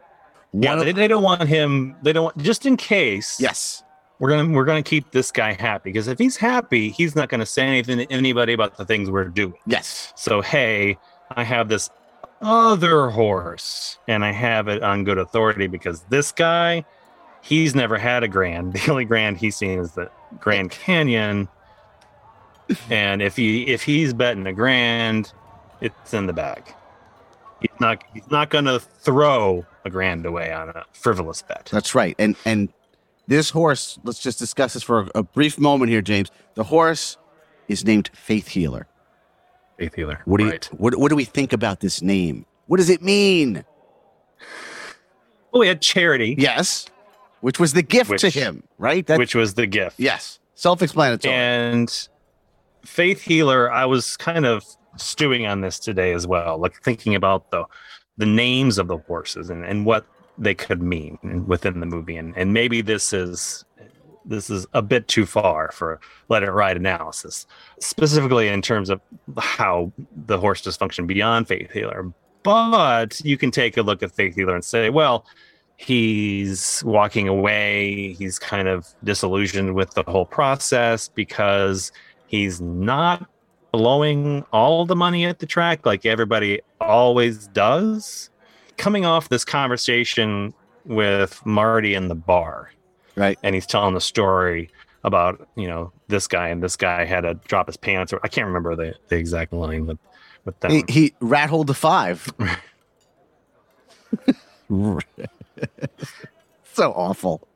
Yeah, 0.53 0.71
One 0.71 0.79
of- 0.81 0.85
they, 0.87 0.93
they 0.93 1.09
don't 1.09 1.23
want 1.25 1.43
him. 1.49 1.97
They 2.03 2.13
don't 2.13 2.25
want 2.25 2.39
just 2.39 2.65
in 2.65 2.77
case. 2.77 3.41
yes. 3.41 3.83
we're 4.21 4.31
gonna 4.31 4.49
we're 4.55 4.65
gonna 4.65 4.85
keep 4.85 5.11
this 5.11 5.33
guy 5.33 5.53
happy 5.53 5.91
because 5.91 6.07
if 6.07 6.17
he's 6.21 6.37
happy, 6.37 6.91
he's 6.91 7.17
not 7.17 7.29
gonna 7.29 7.45
say 7.45 7.67
anything 7.67 7.99
to 7.99 8.07
anybody 8.13 8.53
about 8.53 8.77
the 8.77 8.85
things 8.85 9.11
we're 9.11 9.25
doing. 9.25 9.55
Yes. 9.67 10.13
So 10.15 10.41
hey, 10.41 10.97
I 11.31 11.45
have 11.45 11.69
this 11.69 11.91
other 12.43 13.11
horse, 13.11 13.99
and 14.09 14.25
I 14.25 14.33
have 14.33 14.69
it 14.69 14.83
on 14.83 15.05
good 15.05 15.19
authority 15.19 15.67
because 15.67 16.03
this 16.11 16.33
guy, 16.33 16.85
he's 17.43 17.75
never 17.75 17.99
had 17.99 18.23
a 18.23 18.29
grand. 18.29 18.73
The 18.85 18.91
only 18.91 19.05
grand 19.05 19.39
he's 19.39 19.57
seen 19.57 19.79
is 19.79 19.93
the 19.93 20.11
Grand 20.41 20.71
Canyon. 20.71 21.49
and 22.91 23.21
if 23.23 23.37
he 23.37 23.67
if 23.67 23.83
he's 23.83 24.15
betting 24.15 24.47
a 24.47 24.53
grand, 24.53 25.33
it's 25.81 26.15
in 26.15 26.27
the 26.27 26.33
bag. 26.33 26.75
He's 27.61 27.81
not 27.81 28.03
he's 28.13 28.31
not 28.31 28.51
gonna 28.51 28.81
throw 28.81 29.67
a 29.85 29.91
grand 29.91 30.27
away 30.27 30.53
on 30.53 30.71
a 30.71 30.85
frivolous 30.93 31.43
bet. 31.43 31.69
That's 31.73 31.95
right. 31.95 32.15
And 32.19 32.37
and 32.45 32.73
this 33.27 33.51
horse, 33.51 33.99
let's 34.05 34.19
just 34.19 34.39
discuss 34.39 34.75
this 34.75 34.83
for 34.83 35.01
a, 35.01 35.11
a 35.17 35.23
brief 35.23 35.59
moment 35.59 35.91
here, 35.91 36.03
James. 36.03 36.31
The 36.55 36.65
horse 36.65 37.17
is 37.69 37.85
named 37.85 38.11
Faith 38.13 38.49
Healer. 38.49 38.87
Faith 39.79 39.95
healer. 39.95 40.21
What 40.25 40.39
do 40.39 40.45
you 40.45 40.51
right. 40.51 40.65
what, 40.77 40.97
what 40.97 41.09
do 41.11 41.17
we 41.17 41.25
think 41.25 41.53
about 41.53 41.81
this 41.81 42.01
name? 42.03 42.47
What 42.67 42.77
does 42.79 42.91
it 42.91 43.03
mean? 43.03 43.65
Well, 45.53 45.61
we 45.61 45.69
had 45.69 45.81
charity, 45.81 46.35
Yes. 46.39 46.87
Which 47.41 47.61
was 47.61 47.75
the 47.75 47.83
gift 47.83 48.19
to 48.21 48.31
him, 48.31 48.63
right? 48.79 49.07
That, 49.07 49.19
which 49.19 49.35
was 49.35 49.53
the 49.55 49.67
gift. 49.67 50.01
yes. 50.01 50.39
Self-explanatory. 50.55 51.35
And 51.35 52.09
Faith 52.85 53.21
Healer, 53.21 53.71
I 53.71 53.85
was 53.85 54.17
kind 54.17 54.47
of 54.47 54.65
stewing 54.97 55.45
on 55.47 55.61
this 55.61 55.79
today 55.79 56.13
as 56.13 56.27
well, 56.27 56.57
like 56.59 56.83
thinking 56.83 57.15
about 57.15 57.51
the 57.51 57.65
the 58.17 58.27
names 58.27 58.79
of 58.79 58.87
the 58.89 58.97
horses 58.99 59.51
and, 59.51 59.65
and 59.65 59.85
what 59.85 60.07
they 60.39 60.55
could 60.55 60.81
mean 60.81 61.19
within 61.47 61.81
the 61.81 61.87
movie. 61.87 62.17
And 62.17 62.33
and 62.37 62.53
maybe 62.55 62.81
this 62.81 63.13
is 63.13 63.65
this 64.25 64.51
is 64.51 64.67
a 64.73 64.83
bit 64.83 65.09
too 65.09 65.27
far 65.27 65.71
for 65.73 66.01
let 66.29 66.43
it 66.43 66.51
ride 66.51 66.77
analysis, 66.77 67.47
specifically 67.81 68.49
in 68.49 68.63
terms 68.63 68.91
of 68.91 69.01
how 69.39 69.93
the 70.27 70.39
horse 70.39 70.61
does 70.61 70.77
function 70.77 71.07
beyond 71.07 71.49
Faith 71.49 71.71
Healer. 71.71 72.13
But 72.43 73.21
you 73.25 73.39
can 73.39 73.51
take 73.51 73.77
a 73.77 73.83
look 73.83 74.03
at 74.03 74.13
Faith 74.13 74.35
Healer 74.35 74.55
and 74.55 74.65
say, 74.65 74.91
well, 74.91 75.25
he's 75.77 76.83
walking 76.85 77.29
away. 77.29 78.13
He's 78.15 78.39
kind 78.39 78.69
of 78.69 78.87
disillusioned 79.03 79.75
with 79.75 79.93
the 79.95 80.05
whole 80.07 80.27
process 80.27 81.09
because 81.09 81.91
he's 82.27 82.61
not 82.61 83.29
blowing 83.73 84.45
all 84.53 84.87
the 84.87 84.95
money 84.95 85.25
at 85.25 85.41
the 85.41 85.47
track 85.47 85.85
like 85.85 86.07
everybody 86.07 86.61
always 86.81 87.49
does. 87.49 88.31
Coming 88.77 89.05
off 89.05 89.29
this 89.29 89.45
conversation 89.45 90.55
with 90.85 91.45
Marty 91.47 91.95
in 91.95 92.09
the 92.09 92.15
bar, 92.15 92.71
right. 93.17 93.39
and 93.43 93.55
he's 93.55 93.67
telling 93.67 93.95
the 93.95 94.01
story 94.01 94.71
about 95.05 95.47
you 95.55 95.69
know 95.69 95.93
this 96.09 96.27
guy 96.27 96.49
and 96.49 96.63
this 96.63 96.77
guy 96.77 97.05
had 97.05 97.21
to 97.23 97.35
drop 97.47 97.67
his 97.67 97.77
pants 97.77 98.13
or 98.13 98.21
I 98.25 98.29
can't 98.29 98.47
remember 98.47 98.75
the, 98.75 98.95
the 99.09 99.17
exact 99.17 99.53
line 99.53 99.85
but 99.85 99.99
with 100.45 100.59
them. 100.61 100.71
He, 100.71 100.85
he 100.89 101.15
rat 101.21 101.51
holed 101.51 101.67
the 101.67 101.75
five. 101.75 102.27
so 106.73 106.93
awful. 106.93 107.47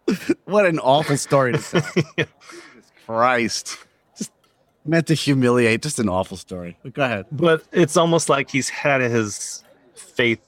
What 0.45 0.67
an 0.67 0.79
awful 0.79 1.17
story 1.17 1.53
to 1.55 1.59
tell. 1.59 1.83
Christ. 3.07 3.79
Just 4.17 4.33
meant 4.85 5.07
to 5.07 5.15
humiliate. 5.15 5.83
Just 5.83 5.99
an 5.99 6.09
awful 6.09 6.37
story. 6.37 6.77
But 6.83 6.95
go 6.95 7.05
ahead. 7.05 7.27
but 7.33 7.65
it's 7.73 7.97
almost 7.97 8.29
like 8.29 8.51
he's 8.51 8.69
had 8.69 9.01
his 9.01 9.65
faith 9.95 10.41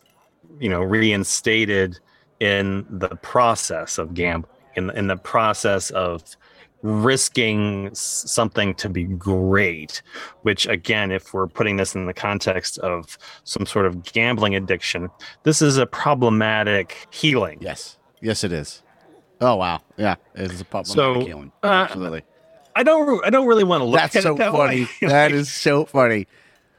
you 0.58 0.68
know 0.68 0.82
reinstated 0.82 1.98
in 2.40 2.86
the 2.88 3.16
process 3.16 3.98
of 3.98 4.14
gambling 4.14 4.59
in, 4.76 4.90
in 4.90 5.06
the 5.08 5.16
process 5.16 5.90
of 5.90 6.22
risking 6.82 7.90
something 7.94 8.74
to 8.74 8.88
be 8.88 9.04
great 9.04 10.00
which 10.42 10.66
again 10.66 11.10
if 11.12 11.34
we're 11.34 11.46
putting 11.46 11.76
this 11.76 11.94
in 11.94 12.06
the 12.06 12.14
context 12.14 12.78
of 12.78 13.18
some 13.44 13.66
sort 13.66 13.84
of 13.84 14.02
gambling 14.02 14.54
addiction 14.54 15.10
this 15.42 15.60
is 15.60 15.76
a 15.76 15.86
problematic 15.86 17.06
healing 17.10 17.58
Yes. 17.60 17.96
Yes, 18.22 18.44
it 18.44 18.52
is. 18.52 18.82
Oh, 19.40 19.56
wow. 19.56 19.80
Yeah. 19.96 20.16
It's 20.34 20.60
a 20.60 20.64
problem. 20.66 20.84
So, 20.94 21.20
healing. 21.20 21.52
uh, 21.62 21.66
Absolutely. 21.88 22.22
i 22.76 22.82
don't 22.82 23.24
i 23.26 23.30
don't 23.30 23.46
really 23.46 23.64
want 23.64 23.80
to 23.80 23.84
look 23.84 24.00
That's 24.00 24.16
at 24.16 24.22
so 24.24 24.34
it 24.34 24.38
that 24.38 24.52
funny. 24.52 24.82
way. 24.82 24.88
That 25.08 25.32
is 25.32 25.50
so 25.52 25.84
funny. 25.84 26.26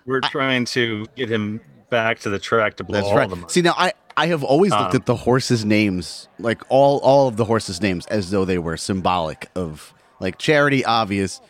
we're 0.06 0.22
trying 0.22 0.66
to 0.66 1.06
get 1.16 1.30
him 1.32 1.62
back 1.90 2.20
to 2.20 2.30
the 2.30 2.40
track 2.40 2.76
to 2.78 2.84
blow 2.84 3.00
That's 3.00 3.08
all 3.08 3.18
right. 3.18 3.30
the 3.30 3.36
money 3.36 3.50
See 3.50 3.62
now, 3.62 3.74
I 3.78 3.94
I 4.18 4.28
have 4.28 4.44
always 4.44 4.72
looked 4.72 4.92
Um, 4.94 5.02
at 5.02 5.06
the 5.06 5.16
horses' 5.16 5.64
names, 5.66 6.28
like 6.40 6.62
all 6.70 7.00
all 7.00 7.28
of 7.28 7.38
the 7.38 7.46
horses' 7.46 7.82
names, 7.82 8.06
as 8.08 8.32
though 8.32 8.46
they 8.46 8.58
were 8.58 8.78
symbolic 8.78 9.50
of 9.56 9.94
like 10.20 10.38
charity, 10.38 10.84
obvious, 10.86 11.42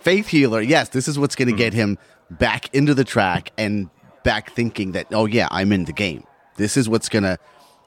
faith 0.00 0.28
healer. 0.28 0.60
Yes, 0.60 0.88
this 0.90 1.08
is 1.08 1.18
what's 1.18 1.36
going 1.36 1.48
to 1.48 1.52
Mm-hmm. 1.52 1.58
get 1.58 1.74
him 1.74 1.98
back 2.30 2.74
into 2.74 2.94
the 2.94 3.04
track 3.04 3.52
and 3.56 3.88
back 4.24 4.50
thinking 4.52 4.92
that 4.92 5.06
oh 5.12 5.26
yeah, 5.26 5.48
I'm 5.50 5.72
in 5.72 5.84
the 5.84 5.92
game. 5.92 6.24
This 6.56 6.76
is 6.76 6.88
what's 6.88 7.08
gonna 7.08 7.38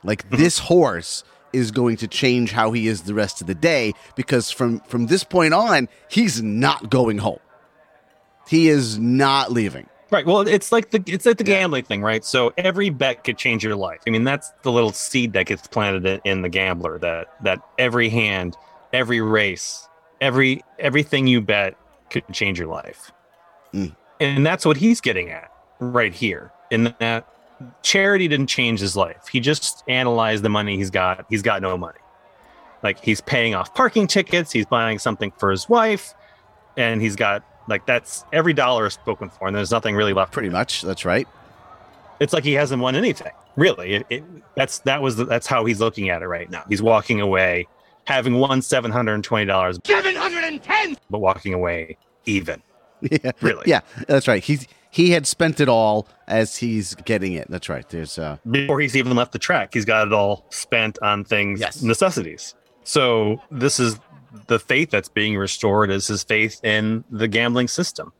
like 0.03 0.23
Mm-hmm. 0.27 0.37
this 0.43 0.59
horse 0.59 1.23
is 1.51 1.71
going 1.71 1.97
to 1.97 2.07
change 2.07 2.51
how 2.51 2.71
he 2.71 2.87
is 2.87 3.01
the 3.01 3.13
rest 3.15 3.41
of 3.41 3.47
the 3.47 3.55
day 3.55 3.93
because 4.15 4.51
from 4.51 4.79
from 4.81 5.07
this 5.07 5.23
point 5.23 5.53
on, 5.53 5.89
he's 6.09 6.41
not 6.43 6.89
going 6.89 7.17
home. 7.17 7.39
He 8.47 8.69
is 8.69 8.97
not 8.99 9.51
leaving. 9.51 9.87
Right. 10.11 10.25
Well, 10.25 10.41
it's 10.41 10.71
like 10.71 10.89
the 10.89 11.03
it's 11.05 11.25
like 11.25 11.37
the 11.37 11.43
gambling 11.43 11.83
thing, 11.83 12.01
right? 12.01 12.25
So 12.25 12.51
every 12.57 12.89
bet 12.89 13.23
could 13.23 13.37
change 13.37 13.63
your 13.63 13.75
life. 13.75 13.99
I 14.07 14.09
mean, 14.09 14.23
that's 14.23 14.51
the 14.63 14.71
little 14.71 14.91
seed 14.91 15.33
that 15.33 15.45
gets 15.45 15.67
planted 15.67 16.05
in, 16.05 16.21
in 16.25 16.41
the 16.41 16.49
gambler. 16.49 16.97
That 16.97 17.27
that 17.43 17.59
every 17.77 18.09
hand, 18.09 18.57
every 18.91 19.21
race, 19.21 19.87
every 20.19 20.63
everything 20.79 21.27
you 21.27 21.41
bet 21.41 21.75
could 22.09 22.23
change 22.33 22.57
your 22.57 22.67
life, 22.69 23.11
Mm. 23.73 23.95
and 24.19 24.43
that's 24.43 24.65
what 24.65 24.77
he's 24.77 24.99
getting 24.99 25.29
at 25.29 25.51
right 25.79 26.13
here. 26.13 26.51
In 26.71 26.95
that 26.99 27.27
charity 27.83 28.27
didn't 28.27 28.47
change 28.47 28.79
his 28.79 28.95
life. 28.95 29.27
He 29.31 29.39
just 29.39 29.83
analyzed 29.87 30.43
the 30.43 30.49
money 30.49 30.75
he's 30.75 30.89
got. 30.89 31.25
He's 31.29 31.43
got 31.43 31.61
no 31.61 31.77
money. 31.77 31.99
Like 32.81 32.99
he's 33.03 33.21
paying 33.21 33.53
off 33.53 33.75
parking 33.75 34.07
tickets. 34.07 34.51
He's 34.51 34.65
buying 34.65 34.97
something 34.97 35.31
for 35.37 35.51
his 35.51 35.69
wife, 35.69 36.15
and 36.77 36.99
he's 36.99 37.15
got 37.15 37.43
like 37.69 37.85
that's 37.85 38.25
every 38.33 38.53
dollar 38.53 38.87
is 38.87 38.93
spoken 38.95 39.29
for, 39.29 39.47
and 39.47 39.55
there's 39.55 39.71
nothing 39.71 39.95
really 39.95 40.13
left. 40.13 40.33
Pretty 40.33 40.49
much. 40.49 40.81
That's 40.81 41.05
right. 41.05 41.27
It's 42.19 42.33
like 42.33 42.43
he 42.43 42.53
hasn't 42.53 42.81
won 42.81 42.95
anything. 42.95 43.31
Really, 43.55 43.93
it, 43.95 44.05
it, 44.09 44.23
that's 44.55 44.79
that 44.79 45.01
was 45.01 45.15
the, 45.15 45.25
that's 45.25 45.47
how 45.47 45.65
he's 45.65 45.79
looking 45.79 46.09
at 46.09 46.21
it 46.21 46.27
right 46.27 46.49
now. 46.49 46.63
He's 46.67 46.81
walking 46.81 47.21
away, 47.21 47.67
having 48.05 48.35
won 48.39 48.61
seven 48.61 48.91
hundred 48.91 49.13
and 49.15 49.23
twenty 49.23 49.45
dollars, 49.45 49.79
seven 49.85 50.15
hundred 50.15 50.43
and 50.43 50.61
ten, 50.61 50.97
but 51.09 51.19
walking 51.19 51.53
away 51.53 51.97
even. 52.25 52.61
Yeah, 53.01 53.31
Really? 53.39 53.63
Yeah, 53.65 53.79
that's 54.07 54.27
right. 54.27 54.43
He's 54.43 54.67
he 54.91 55.11
had 55.11 55.25
spent 55.25 55.61
it 55.61 55.69
all 55.69 56.05
as 56.27 56.57
he's 56.57 56.95
getting 56.95 57.31
it. 57.33 57.49
That's 57.49 57.69
right. 57.69 57.87
There's 57.87 58.19
uh 58.19 58.37
before 58.51 58.81
he's 58.81 58.97
even 58.97 59.15
left 59.15 59.31
the 59.31 59.39
track. 59.39 59.73
He's 59.73 59.85
got 59.85 60.05
it 60.07 60.11
all 60.13 60.45
spent 60.49 60.99
on 61.01 61.23
things, 61.23 61.61
Yes. 61.61 61.81
necessities. 61.81 62.55
So 62.83 63.41
this 63.51 63.79
is 63.79 63.97
the 64.47 64.59
faith 64.59 64.89
that's 64.91 65.09
being 65.09 65.37
restored 65.37 65.89
is 65.91 66.07
his 66.07 66.23
faith 66.23 66.63
in 66.63 67.03
the 67.09 67.27
gambling 67.27 67.67
system. 67.67 68.11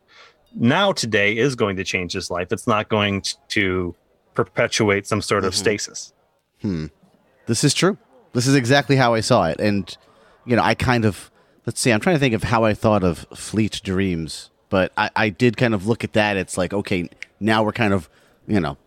Now 0.56 0.92
today 0.92 1.38
is 1.38 1.56
going 1.56 1.76
to 1.78 1.84
change 1.84 2.14
his 2.14 2.32
life. 2.32 2.52
It's 2.52 2.66
not 2.68 2.90
going 2.90 3.24
to 3.50 3.96
perpetuate 4.34 5.06
some 5.06 5.22
sort 5.22 5.46
of 5.46 5.54
Mhm. 5.54 5.58
stasis. 5.58 6.14
this 7.46 7.64
is 7.64 7.74
true. 7.74 7.98
This 8.34 8.48
is 8.48 8.56
exactly 8.56 8.96
how 8.96 9.14
I 9.14 9.22
saw 9.22 9.46
it. 9.46 9.60
And 9.60 9.96
you 10.46 10.56
know, 10.56 10.64
I 10.64 10.74
kind 10.76 11.06
of 11.06 11.30
let's 11.66 11.80
see, 11.80 11.92
I'm 11.92 12.00
trying 12.00 12.16
to 12.16 12.20
think 12.20 12.34
of 12.34 12.44
how 12.44 12.64
I 12.64 12.74
thought 12.74 13.04
of 13.04 13.20
Fleet 13.36 13.82
Dreams, 13.84 14.50
but 14.70 14.92
I, 14.98 15.10
I 15.16 15.30
did 15.30 15.58
kind 15.58 15.74
of 15.76 15.86
look 15.88 16.04
at 16.04 16.14
that. 16.14 16.38
It's 16.38 16.58
like, 16.58 16.74
okay, 16.74 17.10
now 17.40 17.62
we're 17.64 17.72
kind 17.74 17.94
of, 17.94 18.10
you 18.48 18.60
know, 18.60 18.78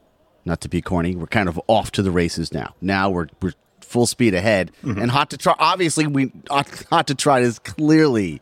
not 0.45 0.61
to 0.63 0.69
be 0.69 0.83
corny, 0.83 1.15
we're 1.15 1.27
kind 1.27 1.49
of 1.49 1.61
off 1.69 1.93
to 1.93 2.03
the 2.03 2.11
races 2.11 2.53
now. 2.53 2.75
Now 2.81 3.09
we're 3.11 3.29
we're 3.41 3.53
full 3.93 4.07
speed 4.07 4.35
ahead. 4.35 4.73
Mm-hmm. 4.83 5.01
And 5.03 5.11
Hot 5.11 5.31
to 5.31 5.37
Trot 5.37 5.57
obviously 5.61 6.07
we 6.07 6.33
Hot, 6.51 6.67
Hot 6.91 7.07
to 7.09 7.15
Trot 7.15 7.43
is 7.43 7.59
clearly 7.59 8.41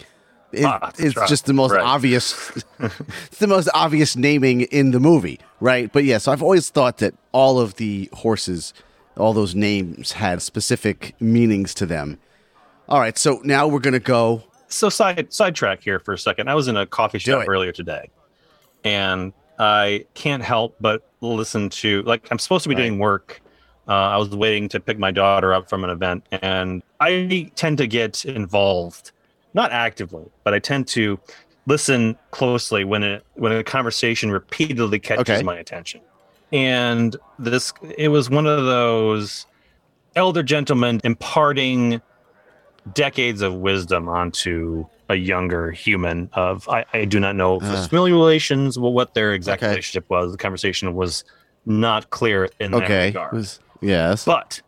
it- 0.53 0.67
it's 0.99 1.15
Trot, 1.15 1.29
just 1.29 1.47
the 1.47 1.53
most 1.53 1.73
right. 1.73 1.83
obvious 1.83 2.51
it's 2.79 3.39
the 3.39 3.47
most 3.47 3.69
obvious 3.75 4.17
naming 4.17 4.63
in 4.63 4.93
the 4.93 5.01
movie, 5.01 5.39
right? 5.61 5.93
But 5.93 6.05
yeah, 6.05 6.19
so 6.19 6.33
I've 6.33 6.43
always 6.43 6.71
thought 6.71 6.99
that 6.99 7.15
all 7.33 7.61
of 7.61 7.75
the 7.77 8.09
horses, 8.13 8.73
all 9.17 9.33
those 9.33 9.55
names 9.55 10.13
had 10.13 10.41
specific 10.43 11.15
meanings 11.21 11.75
to 11.75 11.87
them. 11.87 12.19
All 12.89 12.99
right, 13.01 13.17
so 13.19 13.41
now 13.45 13.69
we're 13.69 13.79
gonna 13.81 14.01
go. 14.01 14.43
so 14.69 14.89
side 14.89 15.33
sidetrack 15.33 15.83
here 15.83 15.99
for 16.01 16.15
a 16.15 16.19
second. 16.19 16.49
I 16.49 16.55
was 16.55 16.67
in 16.69 16.77
a 16.77 16.87
coffee 16.87 17.19
shop 17.19 17.47
earlier 17.49 17.71
today, 17.73 18.11
and 18.85 19.33
I 19.59 20.07
can't 20.15 20.43
help 20.43 20.77
but 20.81 21.03
listen 21.21 21.69
to 21.71 22.03
like 22.03 22.27
I'm 22.31 22.39
supposed 22.39 22.63
to 22.65 22.69
be 22.69 22.75
Right. 22.75 22.83
doing 22.89 22.99
work. 22.99 23.41
Uh, 23.89 23.93
I 23.93 24.17
was 24.19 24.29
waiting 24.31 24.69
to 24.71 24.81
pick 24.81 24.99
my 24.99 25.11
daughter 25.11 25.53
up 25.53 25.69
from 25.69 25.83
an 25.85 25.91
event, 25.91 26.25
and 26.31 26.83
I 27.01 27.51
tend 27.57 27.79
to 27.79 27.87
get 27.87 28.25
involved, 28.25 29.11
not 29.55 29.73
actively, 29.73 30.27
but 30.45 30.55
I 30.55 30.59
tend 30.59 30.87
to 30.89 31.19
listen 31.67 32.17
closely 32.31 32.85
when 32.85 33.03
it 33.03 33.25
when 33.35 33.53
a 33.53 33.65
conversation 33.65 34.31
repeatedly 34.31 34.99
catches 34.99 35.29
Okay. 35.39 35.43
my 35.43 35.57
attention. 35.57 36.01
And 36.53 37.17
this 37.39 37.73
it 37.97 38.09
was 38.09 38.31
one 38.31 38.47
of 38.47 38.65
those 38.65 39.47
elder 40.17 40.43
gentlemen 40.43 41.01
imparting 41.05 42.01
decades 42.95 43.43
of 43.43 43.55
wisdom 43.55 44.09
onto 44.09 44.85
a 45.09 45.15
younger 45.17 45.71
human 45.71 46.31
of 46.33 46.69
I, 46.69 46.85
I 46.93 47.05
do 47.05 47.21
not 47.21 47.37
know 47.37 47.61
Uh. 47.61 47.73
it's 47.85 47.93
relations 47.93 48.79
well, 48.79 48.93
what 48.93 49.15
their 49.15 49.33
exact 49.35 49.63
Okay. 49.63 49.71
relationship 49.71 50.09
was 50.09 50.33
the 50.33 50.39
conversation 50.39 50.95
was 50.95 51.25
not 51.67 52.11
clear 52.11 52.49
in 52.59 52.71
that 52.73 52.83
Okay, 52.85 53.07
regard 53.09 53.33
was- 53.33 53.61
yes, 53.81 54.25
but 54.25 54.61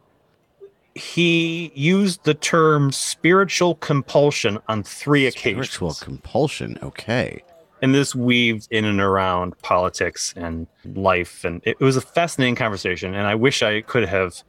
he 0.95 1.73
used 1.75 2.25
the 2.25 2.35
term 2.35 2.93
spiritual 2.93 3.77
compulsion 3.77 4.59
on 4.69 4.83
three 4.83 5.27
occasions. 5.27 5.71
Spiritual 5.71 5.95
compulsion. 5.95 6.79
Okay. 6.83 7.43
and 7.81 7.95
this 7.95 8.15
weaved 8.15 8.69
in 8.71 8.85
and 8.85 9.01
around 9.01 9.59
politics 9.63 10.33
and 10.37 10.67
life 10.95 11.45
and 11.45 11.61
it 11.65 11.81
was 11.81 11.97
a 11.97 12.01
fascinating 12.01 12.55
conversation 12.55 13.15
and 13.15 13.27
i 13.27 13.35
wish 13.35 13.63
i 13.63 13.81
could 13.81 14.07
have 14.07 14.43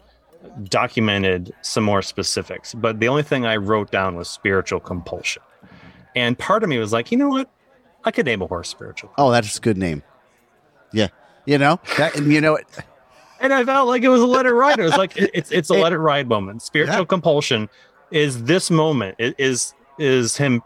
documented 0.66 1.52
some 1.62 1.84
more 1.84 2.02
specifics 2.02 2.74
but 2.76 3.00
the 3.00 3.08
only 3.08 3.24
thing 3.24 3.46
i 3.46 3.56
wrote 3.56 3.90
down 3.92 4.16
was 4.16 4.30
spiritual 4.30 4.80
compulsion 4.80 5.42
and 6.16 6.38
part 6.38 6.62
of 6.64 6.70
me 6.70 6.78
was 6.78 6.92
like 6.94 7.12
you 7.12 7.18
know 7.18 7.30
what 7.30 7.50
i 8.04 8.12
could 8.12 8.26
name 8.26 8.42
a 8.42 8.48
horse 8.48 8.70
spiritual 8.70 9.12
Oh, 9.18 9.32
that's 9.32 9.58
a 9.58 9.62
good 9.62 9.78
name. 9.78 10.04
Yeah. 10.92 11.08
You 11.46 11.58
know 11.58 11.80
that. 11.98 12.16
and 12.16 12.32
You 12.32 12.40
know 12.42 12.56
it. 12.56 12.68
And 13.44 13.54
i 13.54 13.64
felt 13.64 13.88
like 13.88 14.02
it 14.02 14.10
was 14.10 14.22
a 14.22 14.26
let 14.26 14.46
it 14.48 14.54
ride. 14.54 14.80
It 14.80 14.84
was 14.84 14.98
like 14.98 15.16
it- 15.18 15.30
it's 15.36 15.52
it's 15.52 15.70
a 15.70 15.74
let 15.76 15.94
it 15.94 16.00
ride 16.00 16.28
moment. 16.28 16.62
Spiritual 16.64 17.00
Yeah. 17.00 17.06
compulsion 17.06 17.70
is 18.10 18.44
this 18.46 18.72
moment. 18.72 19.16
It 19.20 19.36
is 19.38 19.74
is 20.00 20.38
him 20.38 20.62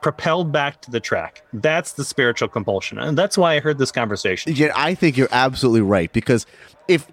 propelled 0.00 0.52
back 0.52 0.80
to 0.82 0.90
the 0.90 1.00
track. 1.00 1.42
That's 1.52 1.92
the 1.92 2.04
spiritual 2.04 2.48
compulsion. 2.48 2.98
And 2.98 3.16
that's 3.18 3.36
why 3.36 3.54
i 3.56 3.60
heard 3.60 3.78
this 3.78 3.90
conversation. 3.92 4.52
Yeah, 4.54 4.72
I 4.74 4.94
think 4.94 5.16
you're 5.16 5.28
absolutely 5.32 5.82
right 5.82 6.12
because 6.12 6.46
if 6.88 7.06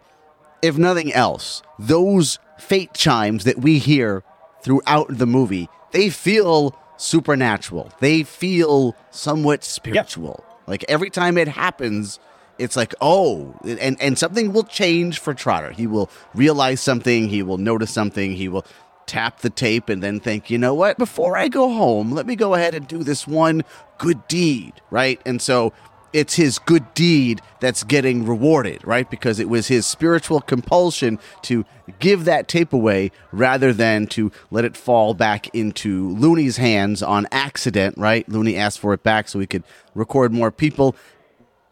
if 0.61 0.77
nothing 0.77 1.13
else, 1.13 1.61
those 1.77 2.39
fate 2.57 2.93
chimes 2.93 3.43
that 3.43 3.59
we 3.59 3.77
hear 3.79 4.23
throughout 4.61 5.07
the 5.09 5.27
movie, 5.27 5.67
they 5.91 6.09
feel 6.09 6.75
supernatural. 6.97 7.91
They 7.99 8.23
feel 8.23 8.95
somewhat 9.11 9.63
spiritual. 9.63 10.43
Like 10.67 10.85
every 10.87 11.09
time 11.09 11.37
it 11.37 11.47
happens, 11.47 12.19
it's 12.57 12.75
like, 12.75 12.93
oh, 13.01 13.53
and 13.63 14.01
and 14.01 14.17
something 14.17 14.53
will 14.53 14.63
change 14.63 15.19
for 15.19 15.33
Trotter. 15.33 15.71
He 15.71 15.87
will 15.87 16.09
realize 16.33 16.81
something, 16.81 17.29
he 17.29 17.43
will 17.43 17.57
notice 17.57 17.91
something, 17.91 18.33
he 18.33 18.47
will 18.47 18.65
tap 19.05 19.41
the 19.41 19.49
tape 19.49 19.89
and 19.89 20.01
then 20.01 20.19
think, 20.19 20.49
you 20.49 20.57
know 20.57 20.73
what? 20.73 20.97
Before 20.97 21.37
I 21.37 21.47
go 21.47 21.69
home, 21.69 22.11
let 22.11 22.25
me 22.25 22.35
go 22.35 22.55
ahead 22.55 22.73
and 22.73 22.87
do 22.87 23.03
this 23.03 23.27
one 23.27 23.63
good 23.97 24.27
deed, 24.27 24.73
right? 24.89 25.21
And 25.25 25.41
so 25.41 25.73
it's 26.15 26.35
his 26.35 26.59
good 26.59 26.93
deed 26.93 27.41
that's 27.59 27.83
getting 27.83 28.25
rewarded, 28.25 28.85
right? 28.87 29.09
Because 29.09 29.37
it 29.37 29.49
was 29.49 29.67
his 29.67 29.85
spiritual 29.85 30.39
compulsion 30.39 31.19
to 31.41 31.65
give 31.99 32.23
that 32.23 32.47
tape 32.47 32.71
away 32.71 33.11
rather 33.33 33.73
than 33.73 34.07
to 34.07 34.31
let 34.49 34.63
it 34.63 34.77
fall 34.77 35.13
back 35.13 35.53
into 35.53 36.15
Looney's 36.15 36.55
hands 36.55 37.03
on 37.03 37.27
accident, 37.33 37.97
right? 37.97 38.27
Looney 38.29 38.55
asked 38.55 38.79
for 38.79 38.93
it 38.93 39.03
back 39.03 39.27
so 39.27 39.39
he 39.39 39.45
could 39.45 39.63
record 39.93 40.31
more 40.31 40.51
people. 40.51 40.95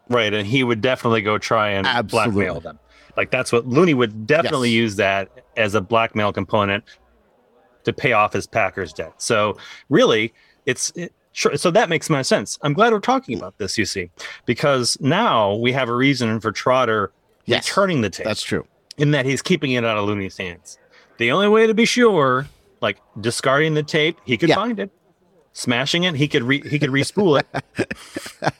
Right, 0.08 0.32
and 0.34 0.46
he 0.46 0.62
would 0.64 0.80
definitely 0.80 1.22
go 1.22 1.38
try 1.38 1.70
and 1.70 1.86
Absolutely. 1.86 2.32
blackmail 2.44 2.60
them. 2.60 2.78
Like 3.16 3.30
that's 3.30 3.52
what 3.52 3.66
Looney 3.66 3.94
would 3.94 4.26
definitely 4.26 4.70
Yes. 4.70 4.76
use 4.76 4.96
that 4.96 5.30
as 5.56 5.74
a 5.74 5.80
blackmail 5.80 6.32
component 6.32 6.84
to 7.84 7.92
pay 7.92 8.12
off 8.12 8.32
his 8.32 8.46
Packers 8.46 8.92
debt. 8.92 9.12
So 9.18 9.56
really, 9.88 10.32
it's 10.66 10.90
it, 10.96 11.12
sure. 11.32 11.56
So 11.56 11.70
that 11.70 11.88
makes 11.88 12.10
my 12.10 12.22
sense. 12.22 12.58
I'm 12.62 12.72
glad 12.72 12.92
we're 12.92 12.98
talking 13.00 13.38
about 13.38 13.56
this. 13.58 13.78
You 13.78 13.84
see, 13.84 14.10
because 14.46 14.98
now 15.00 15.54
we 15.54 15.72
have 15.72 15.88
a 15.88 15.94
reason 15.94 16.40
for 16.40 16.50
Trotter 16.52 17.12
Yes. 17.46 17.68
returning 17.68 18.00
the 18.00 18.10
tape 18.10 18.24
That's 18.26 18.42
true. 18.42 18.66
in 18.96 19.10
that 19.12 19.26
he's 19.26 19.42
keeping 19.42 19.72
it 19.72 19.84
out 19.84 19.96
of 19.98 20.06
Looney's 20.06 20.36
hands. 20.38 20.78
The 21.18 21.30
only 21.30 21.48
way 21.48 21.66
to 21.66 21.74
be 21.74 21.84
sure, 21.84 22.46
like 22.80 22.98
discarding 23.20 23.74
the 23.74 23.82
tape, 23.82 24.18
he 24.24 24.36
could 24.36 24.48
Yeah. 24.48 24.54
find 24.56 24.80
it. 24.80 24.90
Smashing 25.56 26.02
it, 26.02 26.16
he 26.16 26.26
could 26.28 26.42
re- 26.42 26.68
he 26.68 26.78
could 26.80 26.90
respool 26.90 27.40
it. 27.40 27.96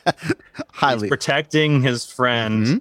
Highly. 0.72 1.08
protecting 1.08 1.82
his 1.82 2.06
friend. 2.06 2.66
Mhm. 2.66 2.80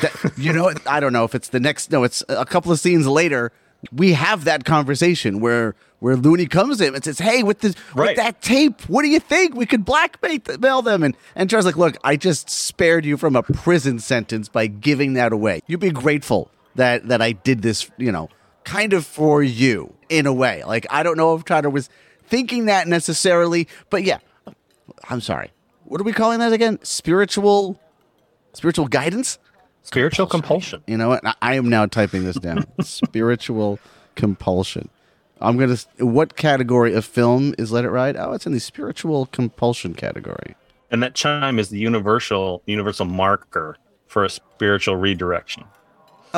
That- 0.00 0.32
you 0.38 0.52
know, 0.52 0.72
I 0.86 1.00
don't 1.00 1.12
know 1.12 1.24
if 1.24 1.34
it's 1.34 1.48
the 1.48 1.58
next. 1.60 1.90
No, 1.90 2.04
it's 2.04 2.22
a 2.28 2.44
couple 2.44 2.70
of 2.70 2.78
scenes 2.78 3.06
later. 3.08 3.50
We 3.92 4.12
have 4.12 4.44
that 4.44 4.64
conversation 4.64 5.40
where 5.40 5.74
where 6.00 6.14
Looney 6.14 6.46
comes 6.46 6.80
in 6.80 6.94
and 6.94 7.02
says, 7.02 7.18
"Hey, 7.18 7.42
with 7.42 7.58
this 7.60 7.74
Right. 7.94 8.08
with 8.10 8.16
that 8.18 8.40
tape, 8.40 8.82
what 8.88 9.02
do 9.02 9.08
you 9.08 9.18
think? 9.18 9.54
We 9.56 9.66
could 9.66 9.84
blackmail 9.84 10.82
them." 10.82 11.02
And 11.02 11.16
and 11.34 11.50
Charles 11.50 11.66
like, 11.66 11.76
"Look, 11.76 11.96
I 12.04 12.14
just 12.16 12.48
spared 12.48 13.04
you 13.04 13.16
from 13.16 13.34
a 13.34 13.42
prison 13.42 13.98
sentence 13.98 14.48
by 14.48 14.68
giving 14.68 15.14
that 15.14 15.32
away. 15.32 15.60
You'd 15.66 15.80
be 15.80 15.90
grateful 15.90 16.50
that 16.76 17.08
that 17.08 17.20
I 17.20 17.32
did 17.32 17.62
this, 17.62 17.90
you 17.98 18.12
know, 18.12 18.28
kind 18.64 18.92
of 18.92 19.04
for 19.06 19.42
you 19.42 19.94
in 20.08 20.26
a 20.26 20.32
way. 20.32 20.62
Like 20.64 20.86
I 20.90 21.02
don't 21.02 21.16
know 21.16 21.34
if 21.34 21.44
Trotter 21.44 21.70
was 21.70 21.88
thinking 22.28 22.66
that 22.66 22.88
necessarily, 22.88 23.68
but 23.90 24.04
yeah, 24.04 24.18
I'm 25.08 25.20
sorry. 25.20 25.50
What 25.84 26.00
are 26.00 26.04
we 26.04 26.12
calling 26.12 26.38
that 26.40 26.52
again? 26.52 26.78
Spiritual, 26.82 27.80
spiritual 28.52 28.88
guidance." 28.88 29.38
Spiritual 29.82 30.26
compulsion. 30.26 30.82
You 30.86 30.98
know 30.98 31.08
what? 31.08 31.26
I, 31.26 31.34
I 31.40 31.54
am 31.54 31.70
now 31.70 31.86
typing 31.86 32.24
this 32.24 32.36
down. 32.36 32.66
Spiritual 32.82 33.78
compulsion. 34.16 34.90
I'm 35.40 35.56
gonna. 35.56 35.76
What 35.98 36.36
category 36.36 36.94
of 36.94 37.04
film 37.04 37.54
is 37.58 37.72
Let 37.72 37.84
It 37.84 37.90
Ride? 37.90 38.16
Oh, 38.16 38.32
it's 38.32 38.46
in 38.46 38.52
the 38.52 38.60
spiritual 38.60 39.26
compulsion 39.26 39.94
category. 39.94 40.56
And 40.90 41.02
that 41.02 41.14
chime 41.14 41.58
is 41.58 41.68
the 41.68 41.78
universal 41.78 42.62
universal 42.66 43.06
marker 43.06 43.76
for 44.06 44.24
a 44.24 44.30
spiritual 44.30 44.96
redirection. 44.96 45.64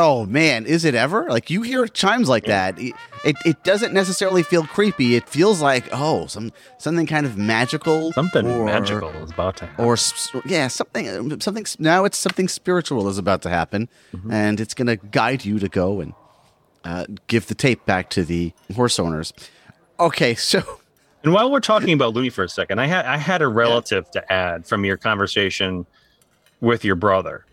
Oh 0.02 0.24
man, 0.24 0.64
is 0.64 0.86
it 0.86 0.94
ever? 0.94 1.28
Like 1.28 1.50
you 1.50 1.60
hear 1.60 1.86
chimes 1.86 2.26
like 2.28 2.44
that, 2.46 2.78
it, 2.78 2.94
it 3.22 3.36
it 3.44 3.62
doesn't 3.64 3.92
necessarily 3.92 4.42
feel 4.42 4.64
creepy. 4.64 5.14
It 5.14 5.28
feels 5.28 5.60
like 5.60 5.84
oh, 5.92 6.26
some 6.26 6.52
something 6.78 7.06
kind 7.06 7.26
of 7.26 7.36
magical, 7.36 8.10
Something 8.12 8.46
or- 8.46 8.64
magical 8.64 9.10
is 9.10 9.30
about 9.30 9.58
to 9.58 9.66
happen. 9.66 9.84
or 9.84 9.96
yeah, 10.46 10.68
something 10.68 11.38
something. 11.40 11.66
Now 11.78 12.04
it's 12.06 12.16
something 12.16 12.48
spiritual 12.48 13.08
is 13.08 13.18
about 13.18 13.42
to 13.42 13.50
happen, 13.50 13.88
Mm-hmm. 14.14 14.32
and 14.32 14.58
it's 14.60 14.72
going 14.72 14.86
to 14.86 14.96
guide 14.96 15.44
you 15.44 15.58
to 15.58 15.68
go 15.68 16.00
and 16.00 16.14
uh, 16.84 17.04
give 17.26 17.48
the 17.48 17.54
tape 17.54 17.84
back 17.84 18.08
to 18.10 18.24
the 18.24 18.52
horse 18.74 18.98
owners. 18.98 19.34
Okay, 19.98 20.34
so 20.34 20.62
and 21.24 21.34
while 21.34 21.50
we're 21.50 21.60
talking 21.60 21.92
about 21.92 22.14
Looney 22.14 22.30
for 22.30 22.42
a 22.44 22.48
second, 22.48 22.78
I 22.80 22.86
had 22.86 23.04
I 23.04 23.18
had 23.18 23.42
a 23.42 23.48
relative 23.48 24.10
to 24.12 24.32
add 24.32 24.66
from 24.66 24.86
your 24.86 24.96
conversation 24.96 25.84
with 26.62 26.86
your 26.86 26.96
brother. 26.96 27.44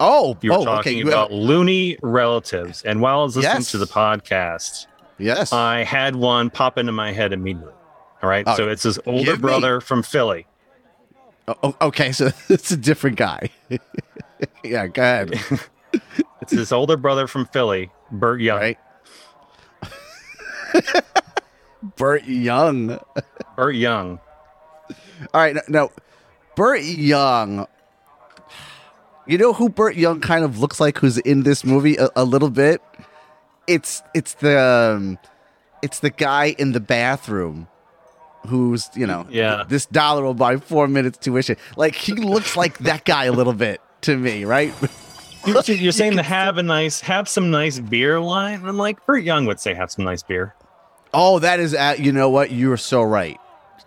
Oh, 0.00 0.30
oh 0.30 0.38
You 0.40 0.50
were 0.52 0.58
oh, 0.58 0.64
talking 0.64 1.00
okay, 1.00 1.08
about 1.08 1.30
Looney 1.32 1.96
relatives, 2.02 2.82
and 2.82 3.00
while 3.00 3.20
I 3.20 3.22
was 3.24 3.36
listening 3.36 3.56
Yes. 3.56 3.70
to 3.72 3.78
the 3.78 3.86
podcast, 3.86 4.86
yes, 5.18 5.52
I 5.52 5.84
had 5.84 6.16
one 6.16 6.50
pop 6.50 6.78
into 6.78 6.92
my 6.92 7.12
head 7.12 7.32
immediately. 7.32 7.72
All 8.22 8.28
right, 8.28 8.44
Oh, 8.46 8.54
so 8.56 8.68
it's 8.68 8.82
his 8.82 8.98
older 9.06 9.24
give 9.24 9.38
me- 9.38 9.42
brother 9.42 9.80
from 9.80 10.02
Philly. 10.02 10.46
Oh, 11.48 11.54
oh, 11.62 11.76
okay, 11.88 12.12
so 12.12 12.30
it's 12.48 12.70
a 12.70 12.76
different 12.76 13.16
guy. 13.16 13.50
yeah, 14.64 14.86
go 14.88 15.02
ahead. 15.02 15.40
It's 16.42 16.52
his 16.52 16.72
older 16.72 16.96
brother 16.96 17.26
from 17.26 17.44
Philly, 17.46 17.90
Burt 18.10 18.40
Young. 18.40 18.58
Right, 18.60 18.78
Burt 21.96 22.24
Young. 22.24 22.98
Burt 23.56 23.74
Young. 23.74 24.18
All 25.34 25.40
right, 25.40 25.54
now, 25.54 25.60
no, 25.68 25.92
Burt 26.56 26.82
Young. 26.82 27.66
You 29.30 29.38
know 29.38 29.52
who 29.52 29.68
Burt 29.68 29.94
Young 29.94 30.20
kind 30.20 30.44
of 30.44 30.58
looks 30.58 30.80
like? 30.80 30.98
Who's 30.98 31.16
in 31.18 31.44
this 31.44 31.64
movie 31.64 31.94
a, 31.96 32.08
a 32.16 32.24
little 32.24 32.50
bit? 32.50 32.82
It's 33.68 34.02
it's 34.12 34.34
the 34.34 34.60
um, 34.60 35.18
it's 35.82 36.00
the 36.00 36.10
guy 36.10 36.56
in 36.58 36.72
the 36.72 36.80
bathroom 36.80 37.68
who's 38.48 38.90
you 38.96 39.06
know 39.06 39.28
Yeah. 39.30 39.62
this 39.68 39.86
dollar 39.86 40.24
will 40.24 40.34
buy 40.34 40.56
four 40.56 40.88
minutes 40.88 41.16
tuition. 41.18 41.56
Like 41.76 41.94
he 41.94 42.14
looks 42.14 42.56
like 42.56 42.78
that 42.90 43.04
guy 43.04 43.26
a 43.26 43.32
little 43.32 43.52
bit 43.52 43.80
to 44.00 44.16
me, 44.16 44.44
right? 44.44 44.74
You're, 45.46 45.62
you're 45.62 45.92
saying 46.00 46.16
to 46.16 46.24
have 46.24 46.58
a 46.58 46.62
nice, 46.64 47.00
have 47.02 47.28
some 47.28 47.52
nice 47.52 47.78
beer 47.78 48.18
line. 48.18 48.64
I'm 48.66 48.78
like, 48.78 49.06
Burt 49.06 49.22
Young 49.22 49.46
would 49.46 49.60
say 49.60 49.74
have 49.74 49.92
some 49.92 50.04
nice 50.04 50.24
beer. 50.24 50.56
Oh, 51.14 51.38
that 51.38 51.60
is 51.60 51.72
at 51.72 52.00
you 52.00 52.10
know 52.10 52.30
what 52.30 52.50
you 52.50 52.72
are 52.72 52.76
so 52.76 53.00
right. 53.02 53.39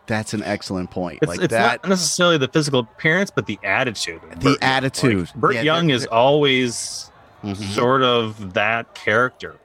That's 0.05 0.33
an 0.33 0.43
excellent 0.43 0.91
point. 0.91 1.19
It's, 1.21 1.29
like 1.29 1.41
it's 1.41 1.51
that. 1.51 1.81
not 1.83 1.89
necessarily 1.89 2.37
the 2.37 2.47
physical 2.49 2.81
appearance, 2.81 3.31
but 3.31 3.45
the 3.45 3.57
attitude. 3.63 4.21
The 4.31 4.35
Burt 4.37 4.57
attitude. 4.63 5.19
Like, 5.27 5.35
Burt 5.35 5.55
Yeah, 5.55 5.61
Young 5.61 5.89
is 5.91 6.05
always 6.07 7.09
Mhm. 7.43 7.55
sort 7.73 8.03
of 8.03 8.53
that 8.53 8.93
character. 8.95 9.55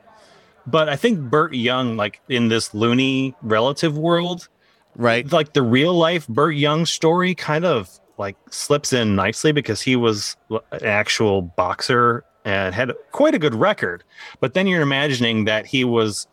But 0.67 0.89
I 0.89 0.97
think 0.97 1.19
Burt 1.19 1.55
Young, 1.55 1.97
like 1.97 2.21
in 2.29 2.49
this 2.49 2.75
loony 2.75 3.35
relative 3.43 3.97
world, 3.97 4.49
right. 4.97 5.31
like 5.33 5.55
the 5.55 5.63
real 5.63 5.95
life 5.95 6.29
Burt 6.29 6.55
Young 6.55 6.87
story 6.87 7.35
kind 7.35 7.65
of 7.65 7.89
like 8.19 8.37
slips 8.51 8.93
in 8.93 9.17
nicely 9.17 9.53
because 9.53 9.81
he 9.81 9.97
was 9.97 10.37
an 10.51 10.85
actual 10.85 11.41
boxer 11.43 12.25
and 12.45 12.75
had 12.75 12.93
quite 13.13 13.35
a 13.35 13.39
good 13.39 13.55
record. 13.55 14.03
But 14.41 14.55
then 14.55 14.67
you're 14.67 14.83
imagining 14.83 15.45
that 15.47 15.67
he 15.67 15.85
was 15.85 16.27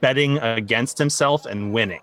betting 0.00 0.38
against 0.38 0.98
himself 0.98 1.46
and 1.46 1.72
winning. 1.72 2.00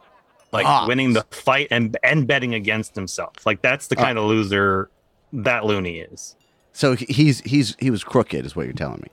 Like 0.55 0.65
Ah. 0.65 0.85
winning 0.87 1.13
the 1.13 1.25
fight 1.31 1.67
and 1.71 1.97
and 2.03 2.25
betting 2.27 2.53
against 2.53 2.95
himself. 2.95 3.45
Like 3.45 3.61
that's 3.61 3.87
the 3.87 3.95
Ah. 3.97 4.03
kind 4.03 4.17
of 4.17 4.25
loser 4.25 4.89
that 5.33 5.65
Looney 5.65 5.99
is. 5.99 6.35
So 6.71 6.95
he's 6.95 7.39
he's 7.41 7.75
he 7.79 7.89
was 7.91 8.03
crooked, 8.03 8.45
is 8.45 8.55
what 8.55 8.65
you're 8.65 8.73
telling 8.73 9.01
me. 9.01 9.09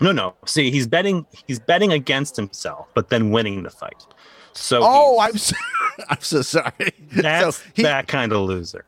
No, 0.00 0.12
no. 0.12 0.34
See, 0.46 0.70
he's 0.70 0.86
betting 0.86 1.26
he's 1.46 1.58
betting 1.58 1.92
against 1.92 2.36
himself, 2.36 2.88
but 2.94 3.10
then 3.10 3.30
winning 3.30 3.62
the 3.62 3.70
fight. 3.70 4.04
So 4.52 4.80
Oh, 4.82 5.20
I'm 5.20 5.36
so, 5.38 5.54
I'm 6.08 6.20
so 6.20 6.42
sorry. 6.42 6.92
that's 7.12 7.56
so 7.56 7.62
he, 7.74 7.82
that 7.82 8.08
kind 8.08 8.32
of 8.32 8.40
loser. 8.42 8.84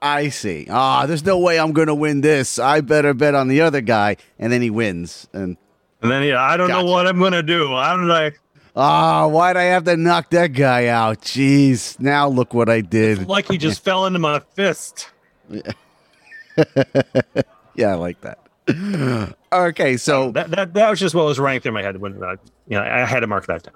I 0.00 0.30
see. 0.30 0.66
Ah, 0.70 1.06
there's 1.06 1.24
no 1.24 1.38
way 1.38 1.60
I'm 1.60 1.72
going 1.72 1.86
to 1.86 1.94
win 1.94 2.22
this. 2.22 2.58
I 2.58 2.80
better 2.80 3.14
bet 3.14 3.34
on 3.36 3.46
the 3.46 3.60
other 3.60 3.80
guy, 3.80 4.16
and 4.38 4.52
then 4.52 4.60
he 4.60 4.68
wins. 4.70 5.28
And 5.32 5.56
And 6.02 6.10
then 6.10 6.22
yeah, 6.24 6.42
I 6.42 6.56
don't 6.56 6.68
Gotcha. 6.68 6.84
know 6.84 6.90
what 6.90 7.06
I'm 7.06 7.20
gonna 7.20 7.42
do. 7.42 7.68
How 7.68 7.96
did 7.96 8.10
Ah, 8.74 9.26
why'd 9.26 9.56
I 9.56 9.64
have 9.64 9.84
to 9.84 9.96
knock 9.96 10.30
that 10.30 10.48
guy 10.54 10.86
out? 10.86 11.20
Jeez. 11.22 12.00
Now 12.00 12.28
look 12.28 12.54
what 12.54 12.68
I 12.68 12.80
did. 12.80 13.28
Like 13.28 13.48
he 13.50 13.58
just 13.58 13.84
fell 13.84 14.06
into 14.06 14.18
my 14.18 14.40
fist. 14.54 15.10
Yeah, 15.50 15.72
yeah, 17.74 17.88
I 17.88 17.94
like 17.94 18.20
that. 18.22 18.38
Okay, 19.52 19.98
so 19.98 20.30
That, 20.30 20.50
that 20.52 20.72
that 20.72 20.88
was 20.88 20.98
just 20.98 21.14
what 21.14 21.26
was 21.26 21.38
running 21.38 21.60
through 21.60 21.72
my 21.72 21.82
head 21.82 21.98
when 21.98 22.24
I, 22.24 22.36
you 22.68 22.78
know, 22.78 22.80
I 22.80 23.04
had 23.04 23.20
to 23.20 23.26
mark 23.26 23.44
that 23.48 23.64
down. 23.64 23.74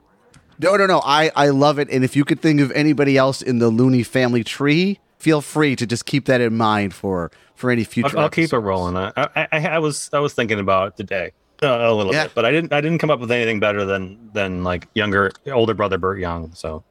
no, 0.58 0.74
no, 0.76 0.86
no. 0.86 1.02
I 1.04 1.30
I 1.36 1.50
love 1.50 1.78
it. 1.78 1.90
And 1.90 2.02
if 2.02 2.16
you 2.16 2.24
could 2.24 2.40
think 2.40 2.62
of 2.62 2.70
anybody 2.72 3.18
else 3.18 3.42
in 3.42 3.58
the 3.58 3.68
Looney 3.68 4.02
family 4.02 4.42
tree, 4.42 5.00
feel 5.18 5.42
free 5.42 5.76
to 5.76 5.86
just 5.86 6.06
keep 6.06 6.24
that 6.26 6.40
in 6.40 6.56
mind 6.56 6.94
for 6.94 7.30
for 7.56 7.70
any 7.70 7.84
future. 7.84 8.16
I'll, 8.16 8.24
I'll 8.24 8.30
keep 8.30 8.54
it 8.54 8.58
rolling. 8.58 8.96
I, 8.96 9.12
I, 9.18 9.48
I, 9.52 9.66
I 9.68 9.78
was 9.78 10.08
I 10.14 10.18
was 10.18 10.32
thinking 10.32 10.58
about 10.60 10.88
it 10.88 10.96
today 10.96 11.32
uh, 11.62 11.66
a 11.68 11.92
little 11.94 12.12
Yeah. 12.12 12.24
bit, 12.24 12.32
but 12.34 12.44
I 12.44 12.50
didn't 12.50 12.72
I 12.72 12.80
didn't 12.80 12.98
come 12.98 13.10
up 13.10 13.20
with 13.20 13.30
anything 13.30 13.60
better 13.60 13.84
than 13.84 14.30
than 14.32 14.62
like 14.64 14.88
younger 14.94 15.32
older 15.50 15.74
brother 15.74 15.98
Burt 15.98 16.18
Young. 16.18 16.52
So 16.54 16.84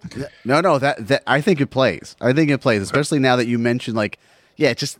No, 0.43 0.61
no, 0.61 0.79
that 0.79 1.07
that 1.07 1.23
I 1.27 1.41
think 1.41 1.61
it 1.61 1.67
plays. 1.67 2.15
I 2.21 2.33
think 2.33 2.49
it 2.49 2.59
plays, 2.61 2.81
especially 2.81 3.19
now 3.19 3.35
that 3.35 3.47
you 3.47 3.59
mentioned 3.59 3.95
like, 3.95 4.17
yeah, 4.55 4.73
just 4.73 4.97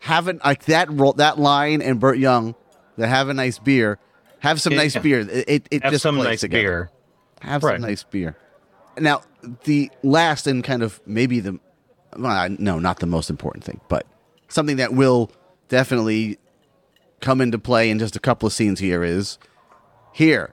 having 0.00 0.40
like 0.44 0.64
that 0.64 0.90
role, 0.90 1.12
that 1.14 1.38
line 1.38 1.82
and 1.82 2.00
Burt 2.00 2.18
Young, 2.18 2.54
that 2.96 3.08
have 3.08 3.28
a 3.28 3.34
nice 3.34 3.58
beer, 3.58 3.98
have 4.40 4.60
some 4.60 4.74
nice 4.74 4.96
beer. 4.96 5.20
It 5.20 5.44
it, 5.48 5.68
it 5.70 5.82
have 5.82 5.92
just 5.92 6.02
some 6.02 6.16
nice 6.16 6.40
together. 6.40 6.62
beer. 6.62 6.90
Have 7.42 7.62
Right. 7.64 7.74
some 7.80 7.82
nice 7.88 8.02
beer. 8.04 8.36
Now, 8.98 9.22
the 9.64 9.90
last 10.02 10.46
and 10.46 10.62
kind 10.62 10.82
of 10.82 11.00
maybe 11.06 11.40
the 11.40 11.58
well, 12.16 12.48
no, 12.58 12.78
not 12.78 13.00
the 13.00 13.06
most 13.06 13.30
important 13.30 13.64
thing, 13.64 13.80
but 13.88 14.06
something 14.48 14.76
that 14.76 14.92
will 14.92 15.30
definitely 15.68 16.38
come 17.22 17.40
into 17.40 17.58
play 17.58 17.88
in 17.88 17.98
just 17.98 18.14
a 18.16 18.20
couple 18.20 18.46
of 18.46 18.52
scenes 18.52 18.80
here 18.80 19.02
is 19.02 19.38
here. 20.12 20.52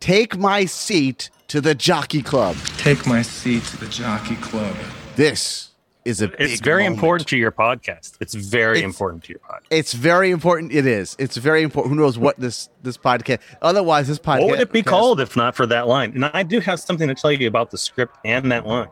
Take 0.00 0.36
my 0.36 0.64
seat 0.66 1.30
to 1.48 1.60
the 1.60 1.74
jockey 1.74 2.22
club. 2.22 2.56
Take 2.76 3.06
my 3.06 3.22
seat 3.22 3.62
to 3.64 3.76
the 3.78 3.86
jockey 3.86 4.36
club. 4.36 4.76
This 5.16 5.70
is 6.04 6.20
a 6.20 6.24
It's 6.42 6.56
big 6.56 6.64
very 6.64 6.82
moment. 6.82 6.96
important 6.96 7.28
to 7.28 7.36
your 7.36 7.52
podcast. 7.52 8.14
It's 8.20 8.34
very 8.34 8.78
It's- 8.78 8.92
important 8.92 9.22
to 9.24 9.32
your 9.32 9.38
podcast. 9.38 9.66
It's 9.70 9.92
very 9.92 10.32
important. 10.32 10.72
It 10.72 10.84
is. 10.86 11.14
It's 11.20 11.36
very 11.36 11.62
important. 11.62 11.94
Who 11.94 12.00
knows 12.00 12.18
what 12.18 12.38
this 12.40 12.68
this 12.82 12.98
podcast? 12.98 13.38
Otherwise, 13.62 14.08
this 14.08 14.18
podcast. 14.18 14.40
What 14.40 14.50
would 14.50 14.60
it 14.60 14.72
be 14.72 14.82
called 14.82 15.20
if 15.20 15.36
not 15.36 15.54
for 15.54 15.64
that 15.66 15.86
line? 15.86 16.10
And 16.14 16.24
I 16.24 16.42
do 16.42 16.58
have 16.58 16.80
something 16.80 17.06
to 17.06 17.14
tell 17.14 17.30
you 17.30 17.46
about 17.46 17.70
the 17.70 17.78
script 17.78 18.16
and 18.24 18.50
that 18.50 18.66
line. 18.66 18.88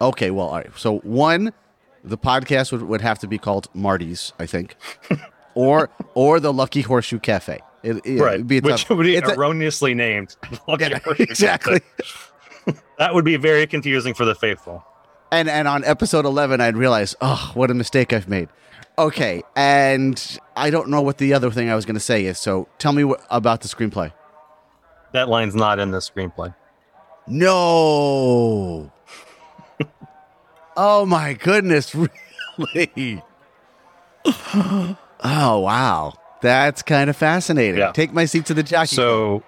Okay, 0.00 0.30
well, 0.30 0.46
all 0.46 0.54
right. 0.58 0.70
So 0.76 0.98
one, 0.98 1.52
the 2.04 2.16
podcast 2.16 2.70
would, 2.70 2.82
would 2.82 3.00
have 3.00 3.18
to 3.18 3.26
be 3.26 3.38
called 3.38 3.66
Marty's, 3.74 4.32
I 4.38 4.46
think, 4.46 4.76
or 5.58 5.90
or 6.14 6.38
the 6.38 6.52
Lucky 6.52 6.82
Horseshoe 6.82 7.18
Cafe. 7.18 7.58
It, 7.82 8.00
it, 8.06 8.20
right. 8.20 8.46
be 8.46 8.60
Which 8.60 8.82
tough- 8.84 8.96
would 8.96 9.04
be 9.04 9.16
it's 9.16 9.28
a- 9.28 9.34
erroneously 9.34 9.92
named. 9.92 10.36
Lucky 10.68 10.84
Yeah, 10.84 10.98
exactly. 11.18 11.80
That 12.98 13.14
would 13.14 13.24
be 13.24 13.36
very 13.36 13.66
confusing 13.66 14.12
for 14.12 14.24
the 14.24 14.34
faithful. 14.34 14.84
And 15.32 15.48
and 15.48 15.66
on 15.66 15.84
episode 15.84 16.24
eleven, 16.26 16.60
I'd 16.60 16.76
realize, 16.76 17.14
oh, 17.20 17.50
what 17.54 17.70
a 17.70 17.74
mistake 17.74 18.12
I've 18.12 18.28
made. 18.28 18.48
Okay, 18.98 19.42
and 19.56 20.38
I 20.56 20.70
don't 20.70 20.88
know 20.90 21.00
what 21.00 21.18
the 21.18 21.32
other 21.32 21.50
thing 21.50 21.70
I 21.70 21.74
was 21.76 21.84
going 21.86 21.94
to 21.94 22.00
say 22.00 22.24
is. 22.26 22.38
So 22.38 22.68
tell 22.78 22.92
me 22.92 23.04
what, 23.04 23.24
about 23.30 23.60
the 23.62 23.68
screenplay. 23.68 24.12
That 25.12 25.28
line's 25.28 25.54
not 25.54 25.78
in 25.78 25.92
the 25.92 25.98
screenplay. 25.98 26.54
No. 27.26 28.92
oh 30.76 31.06
my 31.06 31.32
goodness, 31.34 31.94
really? 32.74 33.22
Oh 35.24 35.60
wow. 35.60 36.14
That's 36.40 36.82
kind 36.82 37.10
of 37.10 37.16
fascinating. 37.16 37.78
Yeah. 37.80 37.92
Take 37.92 38.12
my 38.12 38.24
seat 38.24 38.46
to 38.46 38.54
the 38.54 38.62
jockey. 38.62 38.94
So 38.94 39.42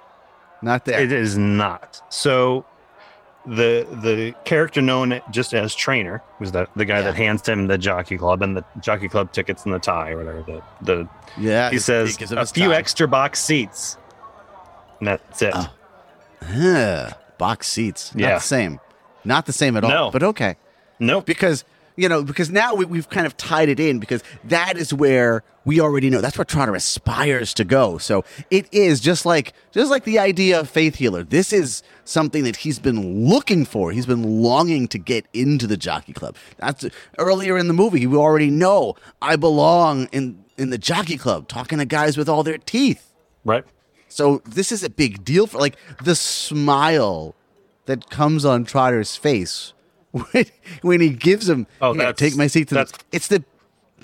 not 0.62 0.84
there. 0.84 1.00
It 1.00 1.12
is 1.12 1.38
not. 1.38 2.02
So 2.12 2.64
the 3.46 3.86
the 4.02 4.34
character 4.44 4.82
known 4.82 5.20
just 5.30 5.54
as 5.54 5.74
trainer 5.74 6.22
was 6.38 6.52
the 6.52 6.68
the 6.76 6.84
guy 6.84 7.00
that 7.00 7.14
hands 7.14 7.48
him 7.48 7.68
the 7.68 7.78
jockey 7.78 8.18
club 8.18 8.42
and 8.42 8.56
the 8.56 8.64
jockey 8.80 9.08
club 9.08 9.32
tickets 9.32 9.64
and 9.64 9.72
the 9.72 9.78
tie 9.78 10.10
or 10.10 10.18
whatever. 10.18 10.42
The 10.42 10.62
the 10.82 11.08
yeah. 11.38 11.70
he 11.70 11.78
says 11.78 12.20
a 12.32 12.46
few 12.46 12.68
tie. 12.68 12.76
extra 12.76 13.08
box 13.08 13.42
seats. 13.42 13.96
And 14.98 15.08
that's 15.08 15.40
it. 15.40 15.54
Oh. 15.54 15.72
Huh, 16.42 17.10
box 17.38 17.68
seats. 17.68 18.14
Not 18.14 18.20
Yeah. 18.20 18.34
the 18.34 18.40
same. 18.40 18.80
Not 19.24 19.46
the 19.46 19.52
same 19.52 19.76
at 19.76 19.84
all. 19.84 19.90
No. 19.90 20.10
But 20.10 20.22
okay. 20.22 20.56
nope. 20.98 21.24
because 21.24 21.64
you 22.00 22.08
know 22.08 22.22
because 22.22 22.50
now 22.50 22.74
we, 22.74 22.86
we've 22.86 23.10
kind 23.10 23.26
of 23.26 23.36
tied 23.36 23.68
it 23.68 23.78
in 23.78 23.98
because 23.98 24.22
that 24.44 24.78
is 24.78 24.94
where 24.94 25.42
we 25.66 25.80
already 25.80 26.08
know 26.08 26.22
that's 26.22 26.38
where 26.38 26.44
Trotter 26.46 26.74
aspires 26.74 27.52
to 27.54 27.64
go. 27.64 27.98
So 27.98 28.24
it 28.50 28.66
is 28.72 29.00
just 29.00 29.26
like 29.26 29.52
just 29.70 29.90
like 29.90 30.04
the 30.04 30.18
idea 30.18 30.60
of 30.60 30.70
faith 30.70 30.96
healer. 30.96 31.22
This 31.22 31.52
is 31.52 31.82
something 32.04 32.44
that 32.44 32.56
he's 32.56 32.78
been 32.78 33.28
looking 33.28 33.66
for. 33.66 33.92
He's 33.92 34.06
been 34.06 34.42
longing 34.42 34.88
to 34.88 34.98
get 34.98 35.26
into 35.34 35.66
the 35.66 35.76
jockey 35.76 36.14
club. 36.14 36.36
That's 36.56 36.86
earlier 37.18 37.58
in 37.58 37.68
the 37.68 37.74
movie. 37.74 38.06
We 38.06 38.16
already 38.16 38.50
know 38.50 38.96
I 39.20 39.36
belong 39.36 40.08
in 40.12 40.42
in 40.56 40.70
the 40.70 40.78
jockey 40.78 41.18
club, 41.18 41.48
talking 41.48 41.78
to 41.78 41.84
guys 41.84 42.16
with 42.16 42.28
all 42.28 42.42
their 42.42 42.58
teeth. 42.58 43.12
Right. 43.44 43.64
So 44.08 44.42
this 44.46 44.72
is 44.72 44.82
a 44.82 44.90
big 44.90 45.22
deal 45.24 45.46
for 45.46 45.58
like 45.58 45.76
the 46.02 46.14
smile 46.14 47.34
that 47.84 48.08
comes 48.08 48.44
on 48.44 48.64
Trotter's 48.64 49.16
face 49.16 49.74
when, 50.82 51.00
he 51.00 51.10
gives 51.10 51.48
him 51.48 51.66
Oh, 51.80 51.92
"Here, 51.92 51.98
that's- 52.02 52.18
take 52.18 52.36
my 52.36 52.46
seat 52.46 52.68
to 52.68 52.74
the, 52.74 52.98
it's 53.12 53.28
the 53.28 53.44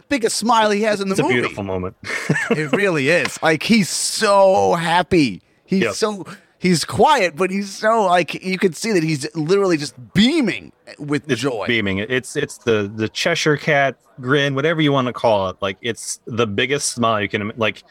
biggest 0.08 0.36
smile 0.36 0.70
he 0.70 0.82
has 0.82 1.00
in 1.00 1.08
the 1.08 1.14
It's 1.14 1.20
a 1.20 1.26
beautiful 1.28 1.64
moment. 1.64 1.96
it 2.50 2.72
really 2.72 3.08
is. 3.20 3.40
Like 3.42 3.62
he's 3.62 3.88
so 3.88 4.74
happy. 4.74 5.42
He's 5.64 5.82
Yep. 5.82 5.94
so 5.94 6.26
he's 6.58 6.84
quiet, 6.84 7.34
but 7.36 7.50
he's 7.50 7.74
so 7.74 8.04
like 8.04 8.34
you 8.34 8.58
can 8.58 8.72
see 8.72 8.92
that 8.92 9.02
he's 9.02 9.26
literally 9.34 9.76
just 9.76 9.94
beaming 10.14 10.72
with 10.98 11.28
It's 11.30 11.40
joy. 11.40 11.66
beaming. 11.66 11.98
It's 11.98 12.36
it's 12.36 12.58
the 12.58 12.90
the 12.94 13.08
Cheshire 13.08 13.56
cat 13.56 13.96
grin, 14.20 14.54
whatever 14.54 14.80
you 14.80 14.92
want 14.92 15.08
to 15.08 15.12
call 15.12 15.48
it. 15.50 15.56
Like 15.60 15.76
it's 15.82 16.20
the 16.26 16.46
biggest 16.46 16.90
smile 16.92 17.20
you 17.20 17.28
can 17.28 17.52
like. 17.56 17.82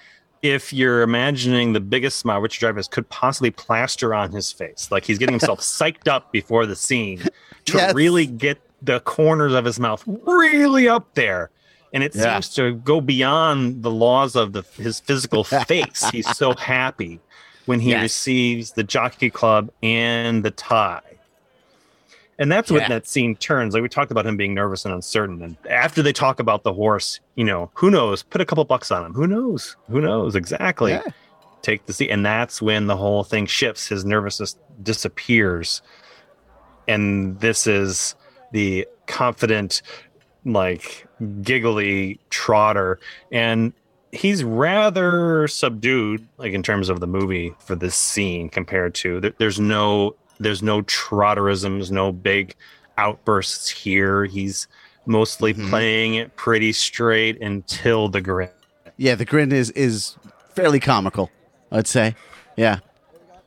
If 0.46 0.72
you're 0.72 1.02
imagining 1.02 1.74
the 1.74 1.80
biggest 1.80 2.18
smile 2.20 2.40
Richard 2.40 2.76
Dreyfuss 2.76 2.90
could 2.90 3.10
possibly 3.10 3.50
plaster 3.50 4.14
on 4.14 4.32
his 4.32 4.52
face, 4.52 4.90
like 4.92 5.04
he's 5.06 5.18
getting 5.18 5.34
himself 5.34 5.60
psyched 5.62 6.08
up 6.08 6.32
before 6.32 6.66
the 6.68 6.76
scene 6.76 7.20
to 7.66 7.78
Yes. 7.78 7.96
really 7.96 8.28
get 8.28 8.60
the 8.82 9.00
corners 9.00 9.54
of 9.54 9.66
his 9.66 9.80
mouth 9.80 10.04
really 10.06 10.88
up 10.88 11.16
there, 11.16 11.50
and 11.94 12.04
it 12.04 12.14
Yeah. 12.14 12.34
seems 12.40 12.54
to 12.56 12.74
go 12.76 13.02
beyond 13.02 13.82
the 13.82 13.90
laws 13.90 14.36
of 14.36 14.54
the 14.54 14.62
his 14.78 15.00
physical 15.00 15.44
face. 15.68 16.04
He's 16.12 16.30
so 16.38 16.54
happy 16.56 17.20
when 17.66 17.80
he 17.80 17.90
Yes. 17.92 18.04
receives 18.04 18.72
the 18.74 18.84
jockey 18.84 19.32
club 19.32 19.72
and 19.82 20.44
the 20.44 20.52
tie. 20.52 21.02
And 22.38 22.52
that's 22.52 22.70
Yeah. 22.70 22.80
when 22.80 22.90
that 22.90 23.08
scene 23.08 23.36
turns. 23.36 23.74
Like 23.74 23.82
we 23.84 23.90
talked 23.90 24.12
about 24.12 24.26
him 24.26 24.36
being 24.38 24.54
nervous 24.54 24.84
and 24.86 24.94
uncertain. 24.94 25.42
And 25.42 25.58
after 25.70 26.02
they 26.02 26.12
talk 26.14 26.40
about 26.40 26.64
the 26.64 26.74
horse, 26.74 27.20
you 27.36 27.44
know, 27.46 27.72
who 27.76 27.90
knows? 27.90 28.24
Put 28.24 28.42
a 28.42 28.46
couple 28.46 28.64
bucks 28.66 28.92
on 28.92 29.06
him. 29.06 29.14
Who 29.14 29.26
knows? 29.28 29.76
Who 29.90 30.02
knows? 30.02 30.36
Exactly. 30.36 30.92
Yeah. 30.92 31.04
Take 31.62 31.86
the 31.86 31.94
seat. 31.94 32.10
And 32.10 32.26
that's 32.26 32.62
when 32.62 32.88
the 32.88 32.98
whole 32.98 33.24
thing 33.24 33.46
shifts. 33.46 33.88
His 33.88 34.04
nervousness 34.06 34.58
disappears. 34.84 35.82
And 36.88 37.40
this 37.40 37.68
is 37.68 38.16
the 38.52 38.88
confident, 39.08 39.82
like 40.46 41.08
giggly 41.42 42.20
trotter. 42.30 43.00
And 43.32 43.74
he's 44.12 44.44
rather 44.44 45.48
subdued, 45.48 46.28
like 46.38 46.54
in 46.54 46.64
terms 46.64 46.90
of 46.90 47.00
the 47.00 47.08
movie 47.08 47.54
for 47.60 47.76
this 47.76 47.96
scene 47.96 48.50
compared 48.50 48.94
to 48.96 49.20
there- 49.20 49.34
there's 49.38 49.60
no 49.60 50.16
there's 50.40 50.62
no 50.64 50.82
trotterisms, 50.84 51.92
no 51.92 52.12
big 52.12 52.56
outbursts 52.98 53.70
here. 53.70 54.26
He's 54.26 54.68
mostly 55.06 55.54
Mhm. 55.54 55.70
playing 55.70 56.16
it 56.16 56.36
pretty 56.36 56.72
straight 56.72 57.42
until 57.42 58.08
the 58.10 58.22
grin. 58.22 58.50
Yeah, 58.98 59.16
the 59.16 59.26
grin 59.26 59.52
is 59.52 59.70
is 59.72 60.16
fairly 60.56 60.80
comical, 60.80 61.30
I'd 61.72 61.88
say. 61.88 62.16
Yeah. 62.56 62.80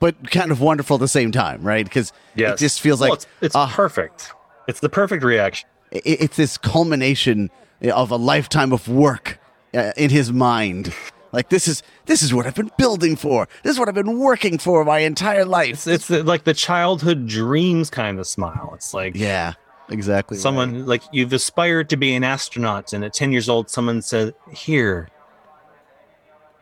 But 0.01 0.31
kind 0.31 0.51
of 0.53 0.61
wonderful 0.61 0.97
at 0.97 1.01
the 1.01 1.09
same 1.09 1.33
time, 1.33 1.63
right? 1.63 1.85
Because 1.85 2.13
it 2.37 2.57
just 2.59 2.81
feels 2.81 3.01
Well, 3.01 3.11
like 3.11 3.19
it's, 3.19 3.27
it's 3.41 3.57
ah, 3.57 3.73
perfect. 3.75 4.33
It's 4.69 4.81
the 4.81 4.89
perfect 4.89 5.25
reaction. 5.25 5.69
it, 5.91 6.03
it's 6.05 6.37
this 6.37 6.57
culmination 6.59 7.51
of 7.93 8.11
a 8.11 8.17
lifetime 8.17 8.73
of 8.73 8.87
work 8.89 9.39
uh, 9.75 9.93
in 9.97 10.11
his 10.11 10.31
mind. 10.33 10.93
Like 11.33 11.51
this 11.51 11.69
is 11.69 11.83
this 12.07 12.23
is 12.23 12.33
what 12.33 12.47
I've 12.47 12.55
been 12.55 12.71
building 12.79 13.17
for. 13.17 13.49
This 13.63 13.73
is 13.75 13.79
what 13.79 13.89
I've 13.89 13.95
been 13.95 14.19
working 14.19 14.59
for 14.59 14.85
my 14.85 15.01
entire 15.01 15.45
life. 15.45 15.71
It's 15.71 15.87
it's 15.87 16.09
the, 16.09 16.23
like 16.25 16.45
the 16.45 16.55
childhood 16.55 17.27
dreams 17.27 17.91
kind 17.91 18.19
of 18.19 18.27
smile. 18.27 18.73
It's 18.75 18.95
like 18.95 19.15
Yeah, 19.15 19.53
exactly. 19.91 20.37
right. 20.37 20.43
someone 20.43 20.87
like 20.87 21.03
you've 21.13 21.33
aspired 21.35 21.91
to 21.91 21.97
be 21.97 22.15
an 22.15 22.25
astronaut, 22.25 22.93
and 22.93 23.05
at 23.05 23.13
ten 23.13 23.31
years 23.33 23.49
old, 23.49 23.69
someone 23.69 24.01
said, 24.01 24.35
"Here, 24.53 25.09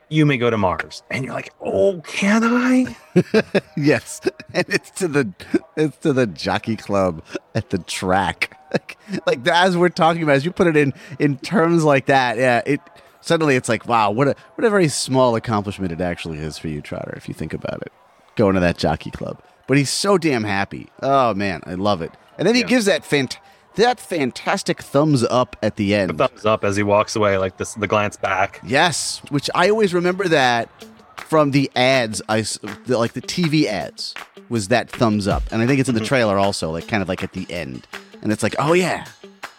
you 0.08 0.24
may 0.26 0.36
go 0.36 0.50
to 0.50 0.56
Mars," 0.58 1.02
and 1.10 1.24
you're 1.24 1.34
like, 1.34 1.52
"Oh, 1.60 2.00
can 2.04 2.42
I?" 2.44 2.96
yes, 3.76 4.20
and 4.54 4.64
it's 4.68 4.90
to 4.92 5.08
the 5.08 5.32
it's 5.76 5.96
to 5.98 6.12
the 6.12 6.26
jockey 6.26 6.76
club 6.76 7.22
at 7.54 7.70
the 7.70 7.78
track. 7.78 8.52
Like, 8.72 8.98
like 9.26 9.46
as 9.46 9.76
we're 9.76 9.88
talking 9.88 10.24
about, 10.24 10.34
as 10.34 10.44
you 10.44 10.50
put 10.50 10.66
it 10.66 10.76
in 10.76 10.92
in 11.20 11.38
terms 11.38 11.84
like 11.84 12.06
that, 12.06 12.36
yeah, 12.36 12.62
it 12.66 12.80
Suddenly, 13.26 13.56
it's 13.56 13.68
like, 13.68 13.88
wow, 13.88 14.12
what 14.12 14.28
a 14.28 14.36
what 14.54 14.64
a 14.64 14.70
very 14.70 14.86
small 14.86 15.34
accomplishment 15.34 15.90
it 15.90 16.00
actually 16.00 16.38
is 16.38 16.58
for 16.58 16.68
you, 16.68 16.80
Trotter, 16.80 17.12
if 17.16 17.26
you 17.26 17.34
think 17.34 17.52
about 17.52 17.82
it, 17.82 17.92
going 18.36 18.54
to 18.54 18.60
that 18.60 18.78
jockey 18.78 19.10
club. 19.10 19.42
But 19.66 19.78
he's 19.78 19.90
so 19.90 20.16
damn 20.16 20.44
happy. 20.44 20.90
Oh 21.02 21.34
man, 21.34 21.60
I 21.66 21.74
love 21.74 22.02
it. 22.02 22.12
And 22.38 22.46
then 22.46 22.54
he 22.54 22.60
Yeah. 22.60 22.68
gives 22.68 22.84
that 22.84 23.02
fant- 23.02 23.38
that 23.74 23.98
fantastic 23.98 24.80
thumbs 24.80 25.24
up 25.24 25.56
at 25.60 25.74
the 25.74 25.92
end. 25.92 26.10
The 26.10 26.28
thumbs 26.28 26.46
up 26.46 26.62
as 26.62 26.76
he 26.76 26.84
walks 26.84 27.16
away, 27.16 27.36
like 27.36 27.56
this, 27.56 27.74
the 27.74 27.88
glance 27.88 28.16
back. 28.16 28.60
Yes, 28.64 29.20
which 29.30 29.50
I 29.56 29.70
always 29.70 29.92
remember 29.92 30.28
that 30.28 30.68
from 31.16 31.50
the 31.50 31.68
ads. 31.74 32.22
I 32.28 32.42
the, 32.42 32.96
like 32.96 33.14
the 33.14 33.22
TV 33.22 33.64
ads 33.64 34.14
was 34.48 34.68
that 34.68 34.88
thumbs 34.88 35.26
up, 35.26 35.42
and 35.50 35.60
I 35.60 35.66
think 35.66 35.80
it's 35.80 35.88
in 35.88 35.96
the 35.96 36.00
mm-hmm. 36.00 36.06
trailer 36.06 36.38
also, 36.38 36.70
like 36.70 36.86
kind 36.86 37.02
of 37.02 37.08
like 37.08 37.24
at 37.24 37.32
the 37.32 37.50
end, 37.50 37.88
and 38.22 38.30
it's 38.30 38.44
like, 38.44 38.54
oh 38.60 38.72
yeah, 38.72 39.04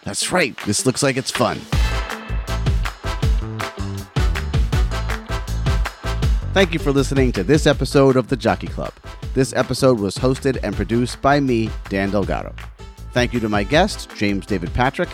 that's 0.04 0.32
right. 0.32 0.56
This 0.64 0.86
looks 0.86 1.02
like 1.02 1.18
it's 1.18 1.30
fun. 1.30 1.60
Thank 6.58 6.72
you 6.72 6.80
for 6.80 6.90
listening 6.90 7.30
to 7.34 7.44
this 7.44 7.68
episode 7.68 8.16
of 8.16 8.26
the 8.26 8.36
Jockey 8.36 8.66
Club. 8.66 8.92
This 9.32 9.52
episode 9.52 10.00
was 10.00 10.18
hosted 10.18 10.58
and 10.64 10.74
produced 10.74 11.22
by 11.22 11.38
me, 11.38 11.70
Dan 11.88 12.10
Delgado. 12.10 12.52
Thank 13.12 13.32
you 13.32 13.38
to 13.38 13.48
my 13.48 13.62
guest, 13.62 14.10
James 14.16 14.44
David 14.44 14.74
Patrick. 14.74 15.08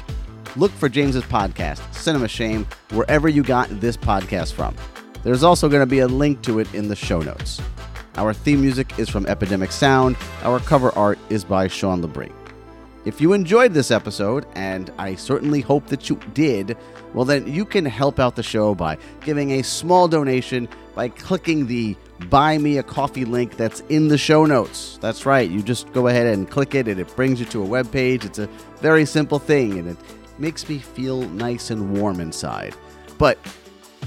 Look 0.57 0.71
for 0.71 0.89
James's 0.89 1.23
podcast, 1.25 1.83
Cinema 1.93 2.29
Shame, 2.29 2.67
wherever 2.93 3.29
you 3.29 3.43
got 3.43 3.69
this 3.79 3.95
podcast 3.95 4.55
from. 4.55 4.75
There's 5.23 5.43
also 5.43 5.69
going 5.69 5.83
to 5.83 5.87
be 5.87 5.99
a 5.99 6.09
link 6.09 6.41
to 6.45 6.61
it 6.61 6.75
in 6.75 6.89
the 6.89 6.97
show 6.97 7.21
notes. 7.21 7.61
Our 8.15 8.33
theme 8.33 8.63
music 8.63 8.99
is 8.99 9.11
from 9.11 9.27
Epidemic 9.27 9.71
Sound. 9.71 10.17
Our 10.45 10.61
cover 10.61 10.93
art 10.97 11.19
is 11.29 11.45
by 11.45 11.69
Sean 11.69 12.01
Labrie. 12.03 12.33
If 13.05 13.21
you 13.21 13.35
enjoyed 13.35 13.75
this 13.75 13.91
episode, 13.91 14.47
and 14.55 14.91
I 14.97 15.15
certainly 15.15 15.61
hope 15.61 15.89
that 15.89 16.09
you 16.09 16.17
did, 16.33 16.77
well, 17.13 17.27
then 17.27 17.47
you 17.47 17.67
can 17.67 17.85
help 17.85 18.19
out 18.19 18.35
the 18.35 18.43
show 18.43 18.75
by 18.75 18.97
giving 19.21 19.53
a 19.53 19.63
small 19.63 20.09
donation 20.09 20.69
by 20.95 21.11
clicking 21.11 21.67
the 21.67 21.97
Buy 22.31 22.57
Me 22.57 22.79
a 22.79 22.83
Coffee 22.83 23.27
link 23.27 23.59
that's 23.59 23.81
in 23.91 24.09
the 24.09 24.17
show 24.17 24.47
notes. 24.47 24.99
That's 25.03 25.27
right, 25.27 25.51
you 25.51 25.63
just 25.63 25.93
go 25.93 26.09
ahead 26.09 26.27
and 26.27 26.49
click 26.49 26.75
it, 26.75 26.89
and 26.89 26.99
it 26.99 27.15
brings 27.15 27.41
you 27.41 27.47
to 27.47 27.63
a 27.63 27.67
web 27.67 27.93
page. 27.93 28.25
It's 28.25 28.39
a 28.39 28.49
very 28.81 29.05
simple 29.05 29.39
thing, 29.39 29.79
and 29.79 29.89
it 29.89 29.99
makes 30.39 30.67
me 30.67 30.79
feel 30.79 31.29
nice 31.29 31.71
and 31.71 31.99
warm 31.99 32.21
inside. 32.21 32.75
But 33.19 33.39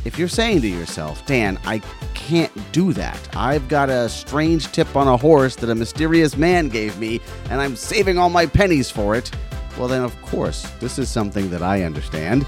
if 0.06 0.18
you're 0.18 0.28
saying 0.28 0.62
to 0.62 0.68
yourself, 0.68 1.26
Dan, 1.26 1.60
I 1.66 1.80
can't 2.14 2.52
do 2.72 2.94
that. 2.94 3.20
I've 3.36 3.68
got 3.68 3.90
a 3.90 4.10
strange 4.10 4.72
tip 4.72 4.96
on 4.96 5.08
a 5.08 5.18
horse 5.18 5.56
that 5.58 5.70
a 5.70 5.76
mysterious 5.76 6.38
man 6.38 6.70
gave 6.70 6.98
me, 6.98 7.20
and 7.50 7.62
I'm 7.62 7.76
saving 7.76 8.18
all 8.18 8.30
my 8.30 8.46
pennies 8.46 8.90
for 8.90 9.16
it. 9.16 9.32
Well, 9.78 9.88
then, 9.88 10.04
of 10.04 10.20
course, 10.24 10.70
this 10.80 10.98
is 10.98 11.10
something 11.10 11.50
that 11.52 11.62
I 11.62 11.84
understand. 11.84 12.46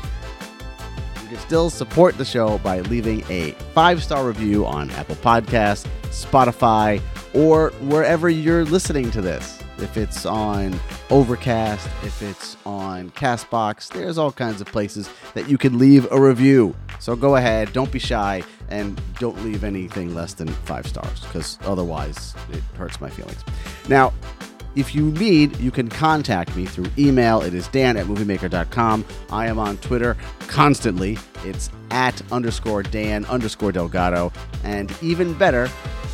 You 1.24 1.28
can 1.30 1.38
still 1.38 1.70
support 1.70 2.18
the 2.18 2.26
show 2.26 2.58
by 2.60 2.82
leaving 2.82 3.24
a 3.30 3.52
five 3.74 4.04
star 4.04 4.26
review 4.26 4.66
on 4.66 4.90
Apple 4.92 5.16
Podcasts, 5.18 5.88
Spotify, 6.06 7.02
or 7.34 7.70
wherever 7.82 8.30
you're 8.30 8.66
listening 8.66 9.12
to 9.12 9.22
this. 9.22 9.60
If 9.78 9.96
it's 9.96 10.26
on 10.26 10.78
Overcast, 11.10 11.88
if 12.04 12.22
it's 12.22 12.58
on 12.66 13.12
Castbox, 13.12 13.90
there's 13.94 14.18
all 14.18 14.32
kinds 14.32 14.60
of 14.60 14.68
places 14.68 15.10
that 15.36 15.48
you 15.48 15.58
can 15.58 15.78
leave 15.78 16.12
a 16.12 16.20
review. 16.20 16.76
So 17.00 17.16
go 17.16 17.38
ahead, 17.38 17.74
don't 17.74 17.92
be 17.92 18.00
shy, 18.00 18.44
and 18.70 19.02
don't 19.20 19.42
leave 19.44 19.64
anything 19.64 20.14
less 20.14 20.34
than 20.34 20.48
five 20.48 20.86
stars, 20.86 21.22
because 21.22 21.58
otherwise 21.64 22.36
it 22.52 22.62
hurts 22.78 23.00
my 23.02 23.10
feelings. 23.10 23.44
Now, 23.88 24.14
if 24.76 24.94
you 24.94 25.12
need, 25.12 25.58
you 25.58 25.72
can 25.72 25.90
contact 25.90 26.56
me 26.56 26.66
through 26.66 26.88
email. 26.98 27.42
It 27.42 27.54
is 27.54 27.68
dan 27.70 27.98
at 27.98 28.06
moviemaker.com. 28.06 29.04
I 29.32 29.48
am 29.48 29.58
on 29.58 29.78
Twitter 29.78 30.16
constantly. 30.48 31.18
It's 31.44 31.72
at 31.90 32.22
underscore 32.32 32.84
Dan 32.84 33.26
underscore 33.26 33.72
Delgado. 33.72 34.32
And 34.64 34.94
even 35.02 35.34
better, 35.34 35.70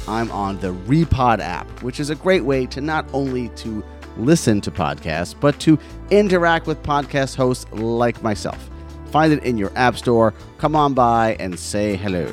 I'm 0.08 0.32
on 0.32 0.60
the 0.60 0.74
Repod 0.74 1.40
app, 1.40 1.68
which 1.84 2.00
is 2.00 2.10
a 2.10 2.16
great 2.16 2.46
way 2.46 2.66
to 2.68 2.80
not 2.80 3.06
only 3.12 3.50
to 3.50 3.84
listen 4.18 4.62
to 4.62 4.72
podcasts, 4.72 5.36
but 5.38 5.60
to 5.60 5.78
interact 6.10 6.66
with 6.66 6.82
podcast 6.82 7.36
hosts 7.36 7.70
like 7.74 8.22
myself. 8.24 8.70
Find 9.12 9.32
it 9.32 9.44
in 9.44 9.58
your 9.58 9.72
app 9.76 9.98
store. 9.98 10.34
Come 10.58 10.76
on 10.76 10.94
by 10.94 11.36
and 11.40 11.58
say 11.58 11.96
hello. 11.96 12.28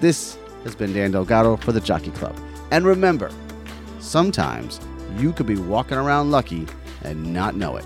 This 0.00 0.38
has 0.64 0.74
been 0.74 0.92
Dan 0.92 1.12
Delgado 1.12 1.56
for 1.56 1.72
the 1.72 1.80
Jockey 1.80 2.10
Club. 2.10 2.36
And 2.70 2.84
remember, 2.84 3.30
sometimes 4.00 4.80
you 5.18 5.32
could 5.32 5.46
be 5.46 5.56
walking 5.56 5.96
around 5.96 6.30
lucky 6.30 6.66
and 7.02 7.32
not 7.32 7.56
know 7.56 7.76
it. 7.76 7.84